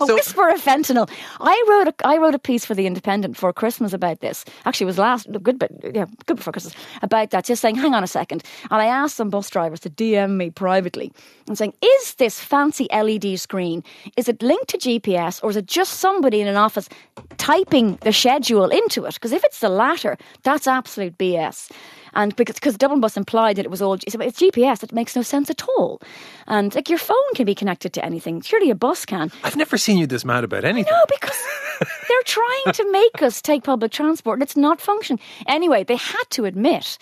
A 0.01 0.07
So- 0.07 0.15
whisper 0.15 0.49
of 0.49 0.61
fentanyl. 0.61 1.09
I 1.39 1.63
wrote 1.69 1.87
a 1.87 2.07
I 2.07 2.17
wrote 2.17 2.35
a 2.35 2.39
piece 2.39 2.65
for 2.65 2.73
the 2.75 2.85
Independent 2.85 3.37
for 3.37 3.53
Christmas 3.53 3.93
about 3.93 4.19
this. 4.19 4.43
Actually, 4.65 4.85
it 4.85 4.93
was 4.93 4.97
last 4.97 5.27
good, 5.43 5.57
but 5.59 5.71
yeah, 5.93 6.05
good 6.25 6.37
before 6.37 6.51
Christmas 6.51 6.73
about 7.01 7.29
that. 7.29 7.45
Just 7.45 7.61
saying, 7.61 7.75
hang 7.75 7.93
on 7.93 8.03
a 8.03 8.07
second, 8.07 8.43
and 8.71 8.81
I 8.81 8.87
asked 8.87 9.15
some 9.15 9.29
bus 9.29 9.49
drivers 9.49 9.79
to 9.81 9.89
DM 9.89 10.31
me 10.37 10.49
privately 10.49 11.13
and 11.47 11.57
saying, 11.57 11.73
is 11.81 12.15
this 12.15 12.39
fancy 12.39 12.87
LED 12.91 13.39
screen? 13.39 13.83
Is 14.17 14.27
it 14.27 14.41
linked 14.41 14.67
to 14.69 14.77
GPS 14.77 15.41
or 15.43 15.49
is 15.51 15.55
it 15.55 15.67
just 15.67 15.99
somebody 15.99 16.41
in 16.41 16.47
an 16.47 16.57
office 16.57 16.89
typing 17.37 17.97
the 18.01 18.11
schedule 18.11 18.69
into 18.69 19.05
it? 19.05 19.13
Because 19.13 19.31
if 19.31 19.43
it's 19.45 19.59
the 19.59 19.69
latter, 19.69 20.17
that's 20.43 20.67
absolute 20.67 21.17
BS. 21.17 21.71
And 22.15 22.35
because 22.35 22.55
because 22.55 22.77
Dublin 22.77 22.99
Bus 22.99 23.17
implied 23.17 23.55
that 23.57 23.65
it 23.65 23.71
was 23.71 23.81
all 23.81 23.93
it's 23.93 24.15
it's 24.15 24.39
GPS, 24.39 24.83
it 24.83 24.91
makes 24.91 25.15
no 25.15 25.21
sense 25.21 25.49
at 25.49 25.63
all. 25.77 26.01
And 26.47 26.73
like 26.75 26.89
your 26.89 26.99
phone 26.99 27.17
can 27.35 27.45
be 27.45 27.55
connected 27.55 27.93
to 27.93 28.05
anything. 28.05 28.41
Surely 28.41 28.69
a 28.69 28.75
bus 28.75 29.05
can. 29.05 29.31
I've 29.43 29.55
never 29.55 29.77
seen 29.77 29.97
you 29.97 30.07
this 30.07 30.25
mad 30.25 30.43
about 30.43 30.65
anything. 30.65 30.91
No, 30.91 31.05
because 31.09 31.41
they're 32.07 32.23
trying 32.25 32.73
to 32.73 32.91
make 32.91 33.21
us 33.21 33.41
take 33.41 33.63
public 33.63 33.91
transport 33.91 34.37
and 34.37 34.43
it's 34.43 34.57
not 34.57 34.81
functioning. 34.81 35.19
Anyway, 35.47 35.83
they 35.83 35.95
had 35.95 36.23
to 36.31 36.45
admit 36.45 36.97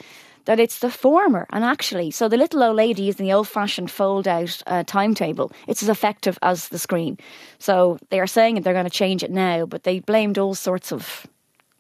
that 0.46 0.60
it's 0.60 0.80
the 0.80 0.90
former. 0.90 1.46
And 1.52 1.64
actually, 1.64 2.12
so 2.12 2.28
the 2.28 2.38
little 2.38 2.64
old 2.64 2.76
lady 2.76 3.04
using 3.04 3.26
the 3.26 3.34
old 3.34 3.48
fashioned 3.48 3.92
fold 3.92 4.28
out 4.28 4.62
uh, 4.68 4.84
timetable, 4.84 5.52
it's 5.68 5.84
as 5.84 5.90
effective 5.90 6.38
as 6.42 6.70
the 6.70 6.80
screen. 6.80 7.18
So 7.60 8.00
they 8.10 8.20
are 8.20 8.28
saying 8.28 8.56
that 8.56 8.64
they're 8.64 8.74
going 8.74 8.86
to 8.86 8.90
change 8.90 9.24
it 9.24 9.32
now, 9.32 9.66
but 9.66 9.84
they 9.84 10.00
blamed 10.00 10.38
all 10.38 10.56
sorts 10.56 10.92
of 10.92 11.28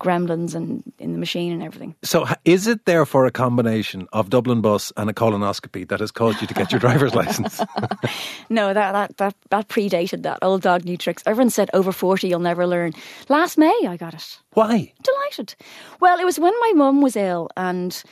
gremlins 0.02 0.56
and 0.56 0.84
in 1.00 1.14
the 1.14 1.20
machine 1.20 1.54
and 1.54 1.62
everything. 1.64 1.96
So 2.04 2.26
is 2.44 2.68
it 2.68 2.86
therefore 2.86 3.26
a 3.26 3.32
combination 3.32 4.08
of 4.12 4.30
Dublin 4.30 4.62
bus 4.62 4.92
and 4.98 5.10
a 5.10 5.14
colonoscopy 5.14 5.88
that 5.90 6.00
has 6.00 6.12
caused 6.12 6.42
you 6.42 6.48
to 6.48 6.54
get 6.54 6.72
your 6.72 6.80
driver's 6.80 7.14
license? 7.16 7.62
No, 8.50 8.74
that, 8.74 8.92
that 8.92 9.18
that 9.18 9.36
that 9.50 9.68
predated 9.70 10.24
that. 10.24 10.40
Old 10.42 10.62
dog, 10.62 10.84
new 10.84 10.98
tricks. 10.98 11.24
Everyone 11.26 11.50
said 11.50 11.70
over 11.74 11.92
40 11.94 12.28
you'll 12.28 12.40
never 12.40 12.68
learn. 12.68 12.92
Last 13.30 13.58
May 13.58 13.78
I 13.88 13.96
got 13.98 14.14
it. 14.14 14.40
Why? 14.54 14.92
delighted. 15.04 15.56
Well, 16.02 16.20
it 16.20 16.26
was 16.26 16.38
when 16.38 16.54
my 16.60 16.74
mum 16.76 17.02
was 17.02 17.16
ill 17.16 17.50
and 17.56 18.04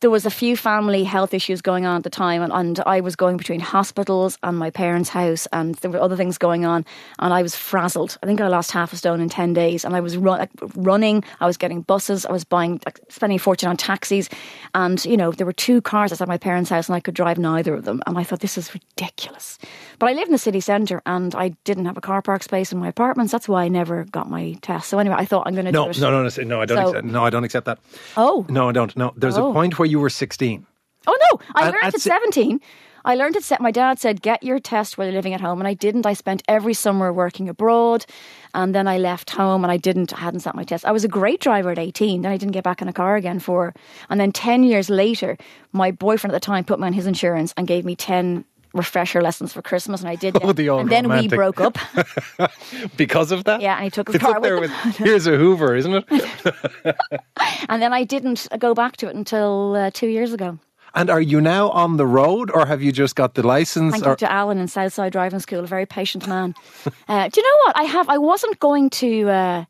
there 0.00 0.10
was 0.10 0.26
a 0.26 0.30
few 0.30 0.58
family 0.58 1.04
health 1.04 1.32
issues 1.32 1.62
going 1.62 1.86
on 1.86 1.96
at 1.96 2.02
the 2.02 2.10
time 2.10 2.42
and, 2.42 2.52
and 2.52 2.80
I 2.86 3.00
was 3.00 3.16
going 3.16 3.38
between 3.38 3.60
hospitals 3.60 4.36
and 4.42 4.58
my 4.58 4.68
parents' 4.68 5.08
house 5.08 5.48
and 5.54 5.74
there 5.76 5.90
were 5.90 6.00
other 6.00 6.16
things 6.16 6.36
going 6.36 6.66
on 6.66 6.84
and 7.18 7.32
I 7.32 7.40
was 7.42 7.54
frazzled. 7.56 8.18
I 8.22 8.26
think 8.26 8.42
I 8.42 8.48
lost 8.48 8.72
half 8.72 8.92
a 8.92 8.96
stone 8.96 9.22
in 9.22 9.30
10 9.30 9.54
days 9.54 9.86
and 9.86 9.96
I 9.96 10.00
was 10.00 10.18
run, 10.18 10.38
like, 10.38 10.50
running, 10.76 11.24
I 11.40 11.46
was 11.46 11.56
getting 11.56 11.80
buses, 11.80 12.26
I 12.26 12.32
was 12.32 12.44
buying, 12.44 12.78
like, 12.84 13.00
spending 13.08 13.36
a 13.36 13.38
fortune 13.38 13.70
on 13.70 13.78
taxis 13.78 14.28
and, 14.74 15.02
you 15.06 15.16
know, 15.16 15.32
there 15.32 15.46
were 15.46 15.52
two 15.54 15.80
cars 15.80 16.12
outside 16.12 16.28
my 16.28 16.36
parents' 16.36 16.68
house 16.68 16.88
and 16.90 16.96
I 16.96 17.00
could 17.00 17.14
drive 17.14 17.38
neither 17.38 17.72
of 17.72 17.84
them 17.86 18.02
and 18.06 18.18
I 18.18 18.22
thought 18.22 18.40
this 18.40 18.58
is 18.58 18.74
ridiculous. 18.74 19.58
But 19.98 20.10
I 20.10 20.12
live 20.12 20.28
in 20.28 20.32
the 20.32 20.38
city 20.38 20.60
centre 20.60 21.00
and 21.06 21.34
I 21.34 21.50
didn't 21.64 21.86
have 21.86 21.96
a 21.96 22.02
car 22.02 22.20
park 22.20 22.42
space 22.42 22.70
in 22.70 22.78
my 22.78 22.88
apartments. 22.88 23.32
That's 23.32 23.48
why 23.48 23.64
I 23.64 23.68
never 23.68 24.04
got 24.04 24.28
my 24.28 24.58
test. 24.60 24.90
So 24.90 24.98
anyway, 24.98 25.16
I 25.18 25.24
thought 25.24 25.44
I'm 25.46 25.54
going 25.54 25.64
to 25.64 25.72
No, 25.72 25.86
no, 25.86 26.10
no, 26.10 26.22
no, 26.22 26.42
no, 26.44 26.60
I 26.60 26.66
don't 26.66 26.76
So- 26.76 26.88
accept, 26.90 27.06
no, 27.06 27.24
I 27.24 27.30
don't 27.30 27.44
accept 27.44 27.64
that. 27.64 27.78
Oh. 28.18 28.44
No, 28.50 28.68
I 28.68 28.72
don't. 28.72 28.94
No, 28.94 29.14
there's 29.16 29.38
a 29.38 29.42
Oh. 29.42 29.54
point 29.54 29.78
where 29.78 29.85
you 29.86 30.00
were 30.00 30.10
16. 30.10 30.66
Oh 31.06 31.18
no! 31.30 31.40
I 31.54 31.64
learned 31.66 31.76
at 31.82 31.94
at, 31.94 32.00
seventeen. 32.00 32.60
I 33.04 33.14
learned 33.14 33.36
at 33.36 33.44
set. 33.44 33.60
My 33.60 33.70
dad 33.70 34.00
said, 34.00 34.22
"Get 34.22 34.42
your 34.42 34.58
test 34.58 34.98
while 34.98 35.06
you're 35.06 35.14
living 35.14 35.34
at 35.34 35.40
home," 35.40 35.60
and 35.60 35.68
I 35.68 35.74
didn't. 35.74 36.04
I 36.06 36.14
spent 36.14 36.42
every 36.48 36.74
summer 36.74 37.12
working 37.12 37.48
abroad, 37.48 38.04
and 38.54 38.74
then 38.74 38.88
I 38.88 38.98
left 38.98 39.30
home, 39.30 39.62
and 39.64 39.70
I 39.70 39.76
didn't. 39.76 40.12
I 40.12 40.18
hadn't 40.18 40.40
sat 40.40 40.56
my 40.56 40.64
test. 40.64 40.84
I 40.84 40.90
was 40.90 41.04
a 41.04 41.08
great 41.08 41.40
driver 41.40 41.70
at 41.70 41.78
eighteen. 41.78 42.22
Then 42.22 42.32
I 42.32 42.36
didn't 42.36 42.52
get 42.52 42.64
back 42.64 42.82
in 42.82 42.88
a 42.88 42.92
car 42.92 43.14
again 43.14 43.38
for, 43.38 43.72
and 44.10 44.20
then 44.20 44.32
ten 44.32 44.64
years 44.64 44.90
later, 44.90 45.38
my 45.72 45.92
boyfriend 45.92 46.34
at 46.34 46.40
the 46.42 46.44
time 46.44 46.64
put 46.64 46.80
me 46.80 46.86
on 46.86 46.92
his 46.92 47.06
insurance 47.06 47.54
and 47.56 47.68
gave 47.68 47.84
me 47.84 47.94
ten 47.94 48.44
refresher 48.76 49.22
lessons 49.22 49.52
for 49.52 49.62
Christmas, 49.62 50.00
and 50.00 50.08
I 50.08 50.14
did. 50.14 50.36
Oh, 50.46 50.52
the 50.52 50.68
old 50.68 50.82
and 50.82 50.90
then 50.90 51.04
romantic. 51.08 51.32
we 51.32 51.36
broke 51.36 51.60
up. 51.60 51.78
Because 52.96 53.32
of 53.32 53.44
that? 53.44 53.60
Yeah, 53.60 53.74
and 53.76 53.84
he 53.84 53.90
took 53.90 54.08
his 54.08 54.16
It's 54.16 54.24
car 54.24 54.38
with 54.40 54.60
with, 54.60 54.70
here's 54.96 55.26
a 55.26 55.36
Hoover, 55.36 55.74
isn't 55.74 55.92
it? 55.94 56.04
and 57.68 57.82
then 57.82 57.92
I 57.92 58.04
didn't 58.04 58.46
go 58.58 58.74
back 58.74 58.96
to 58.98 59.08
it 59.08 59.16
until 59.16 59.74
uh, 59.74 59.90
two 59.92 60.08
years 60.08 60.32
ago. 60.32 60.58
And 60.94 61.10
are 61.10 61.20
you 61.20 61.40
now 61.40 61.70
on 61.70 61.96
the 61.96 62.06
road 62.06 62.50
or 62.52 62.64
have 62.66 62.80
you 62.82 62.92
just 62.92 63.16
got 63.16 63.34
the 63.34 63.46
license? 63.46 63.92
Thank 63.92 64.06
or, 64.06 64.10
you 64.10 64.16
to 64.16 64.32
Alan 64.32 64.58
in 64.58 64.68
Southside 64.68 65.12
Driving 65.12 65.40
School, 65.40 65.64
a 65.64 65.66
very 65.66 65.84
patient 65.86 66.26
man. 66.26 66.54
uh, 67.08 67.28
do 67.28 67.40
you 67.40 67.42
know 67.42 67.58
what? 67.66 67.76
I 67.76 67.84
have. 67.84 68.08
I 68.08 68.18
wasn't 68.18 68.58
going 68.60 68.90
to. 68.90 69.28
Uh, 69.28 69.64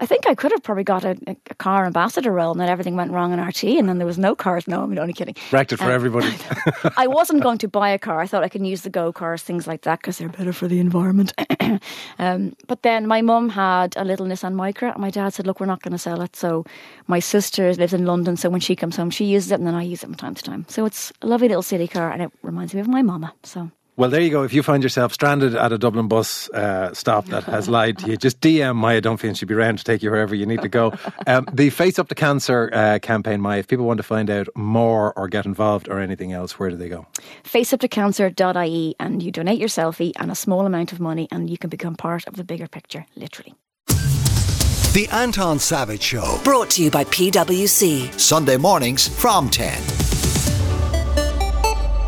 I 0.00 0.06
think 0.06 0.26
I 0.26 0.34
could 0.34 0.52
have 0.52 0.62
probably 0.62 0.84
got 0.84 1.04
a, 1.04 1.16
a 1.26 1.54
car 1.54 1.84
ambassador 1.84 2.30
role, 2.30 2.52
and 2.52 2.60
then 2.60 2.68
everything 2.68 2.94
went 2.96 3.10
wrong 3.10 3.32
in 3.32 3.40
RT, 3.40 3.64
and 3.64 3.88
then 3.88 3.98
there 3.98 4.06
was 4.06 4.18
no 4.18 4.34
cars. 4.34 4.68
No, 4.68 4.82
I'm 4.82 4.96
only 4.98 5.12
kidding. 5.12 5.34
Wrecked 5.50 5.72
it 5.72 5.78
for 5.78 5.84
Um, 5.84 5.90
everybody. 5.90 6.32
I 6.96 7.06
wasn't 7.08 7.42
going 7.42 7.58
to 7.58 7.68
buy 7.68 7.88
a 7.90 7.98
car. 7.98 8.20
I 8.20 8.26
thought 8.26 8.44
I 8.44 8.48
could 8.48 8.64
use 8.66 8.82
the 8.82 8.90
go 8.90 9.12
cars, 9.12 9.42
things 9.42 9.66
like 9.66 9.82
that, 9.82 10.00
because 10.00 10.18
they're 10.18 10.28
better 10.28 10.52
for 10.52 10.68
the 10.68 10.78
environment. 10.78 11.32
um, 12.18 12.54
but 12.66 12.82
then 12.82 13.06
my 13.06 13.22
mum 13.22 13.48
had 13.48 13.96
a 13.96 14.04
little 14.04 14.26
Nissan 14.26 14.54
Micra, 14.54 14.92
and 14.92 15.00
my 15.00 15.10
dad 15.10 15.34
said, 15.34 15.46
"Look, 15.46 15.58
we're 15.60 15.66
not 15.66 15.82
going 15.82 15.92
to 15.92 15.98
sell 15.98 16.20
it." 16.22 16.36
So 16.36 16.64
my 17.06 17.18
sister 17.20 17.72
lives 17.74 17.92
in 17.92 18.06
London, 18.06 18.36
so 18.36 18.48
when 18.50 18.60
she 18.60 18.76
comes 18.76 18.96
home, 18.96 19.10
she 19.10 19.24
uses 19.24 19.50
it, 19.52 19.58
and 19.58 19.66
then 19.66 19.74
I 19.74 19.82
use 19.82 20.02
it 20.02 20.06
from 20.06 20.14
time 20.14 20.34
to 20.34 20.42
time. 20.42 20.64
So 20.68 20.84
it's 20.86 21.12
a 21.22 21.26
lovely 21.26 21.48
little 21.48 21.62
city 21.62 21.88
car, 21.88 22.12
and 22.12 22.22
it 22.22 22.30
reminds 22.42 22.72
me 22.74 22.80
of 22.80 22.88
my 22.88 23.02
mama. 23.02 23.34
So. 23.42 23.70
Well, 23.98 24.10
there 24.10 24.20
you 24.20 24.30
go. 24.30 24.44
If 24.44 24.52
you 24.52 24.62
find 24.62 24.84
yourself 24.84 25.12
stranded 25.12 25.56
at 25.56 25.72
a 25.72 25.76
Dublin 25.76 26.06
bus 26.06 26.48
uh, 26.50 26.94
stop 26.94 27.26
that 27.26 27.42
has 27.42 27.68
lied 27.78 27.98
to 27.98 28.06
you, 28.06 28.16
just 28.16 28.38
DM 28.38 28.76
Maia 28.76 29.02
Dunphy 29.02 29.24
and 29.24 29.36
she'll 29.36 29.48
be 29.48 29.54
around 29.54 29.78
to 29.78 29.84
take 29.84 30.04
you 30.04 30.10
wherever 30.12 30.36
you 30.36 30.46
need 30.46 30.62
to 30.62 30.68
go. 30.68 30.92
Um, 31.26 31.48
the 31.52 31.70
Face 31.70 31.98
Up 31.98 32.06
to 32.06 32.14
Cancer 32.14 32.70
uh, 32.72 33.00
campaign, 33.00 33.40
Maia, 33.40 33.58
if 33.58 33.66
people 33.66 33.86
want 33.86 33.96
to 33.96 34.04
find 34.04 34.30
out 34.30 34.46
more 34.54 35.12
or 35.18 35.26
get 35.26 35.46
involved 35.46 35.88
or 35.88 35.98
anything 35.98 36.32
else, 36.32 36.60
where 36.60 36.70
do 36.70 36.76
they 36.76 36.88
go? 36.88 37.08
faceuptocancer.ie 37.42 38.94
and 39.00 39.20
you 39.20 39.32
donate 39.32 39.58
your 39.58 39.68
selfie 39.68 40.12
and 40.14 40.30
a 40.30 40.36
small 40.36 40.64
amount 40.64 40.92
of 40.92 41.00
money 41.00 41.26
and 41.32 41.50
you 41.50 41.58
can 41.58 41.68
become 41.68 41.96
part 41.96 42.24
of 42.28 42.36
the 42.36 42.44
bigger 42.44 42.68
picture, 42.68 43.04
literally. 43.16 43.56
The 43.88 45.08
Anton 45.10 45.58
Savage 45.58 46.02
Show. 46.02 46.40
Brought 46.44 46.70
to 46.70 46.84
you 46.84 46.92
by 46.92 47.02
PwC. 47.02 48.16
Sunday 48.16 48.58
mornings 48.58 49.08
from 49.08 49.50
10. 49.50 49.76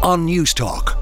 On 0.04 0.24
Newstalk. 0.24 0.99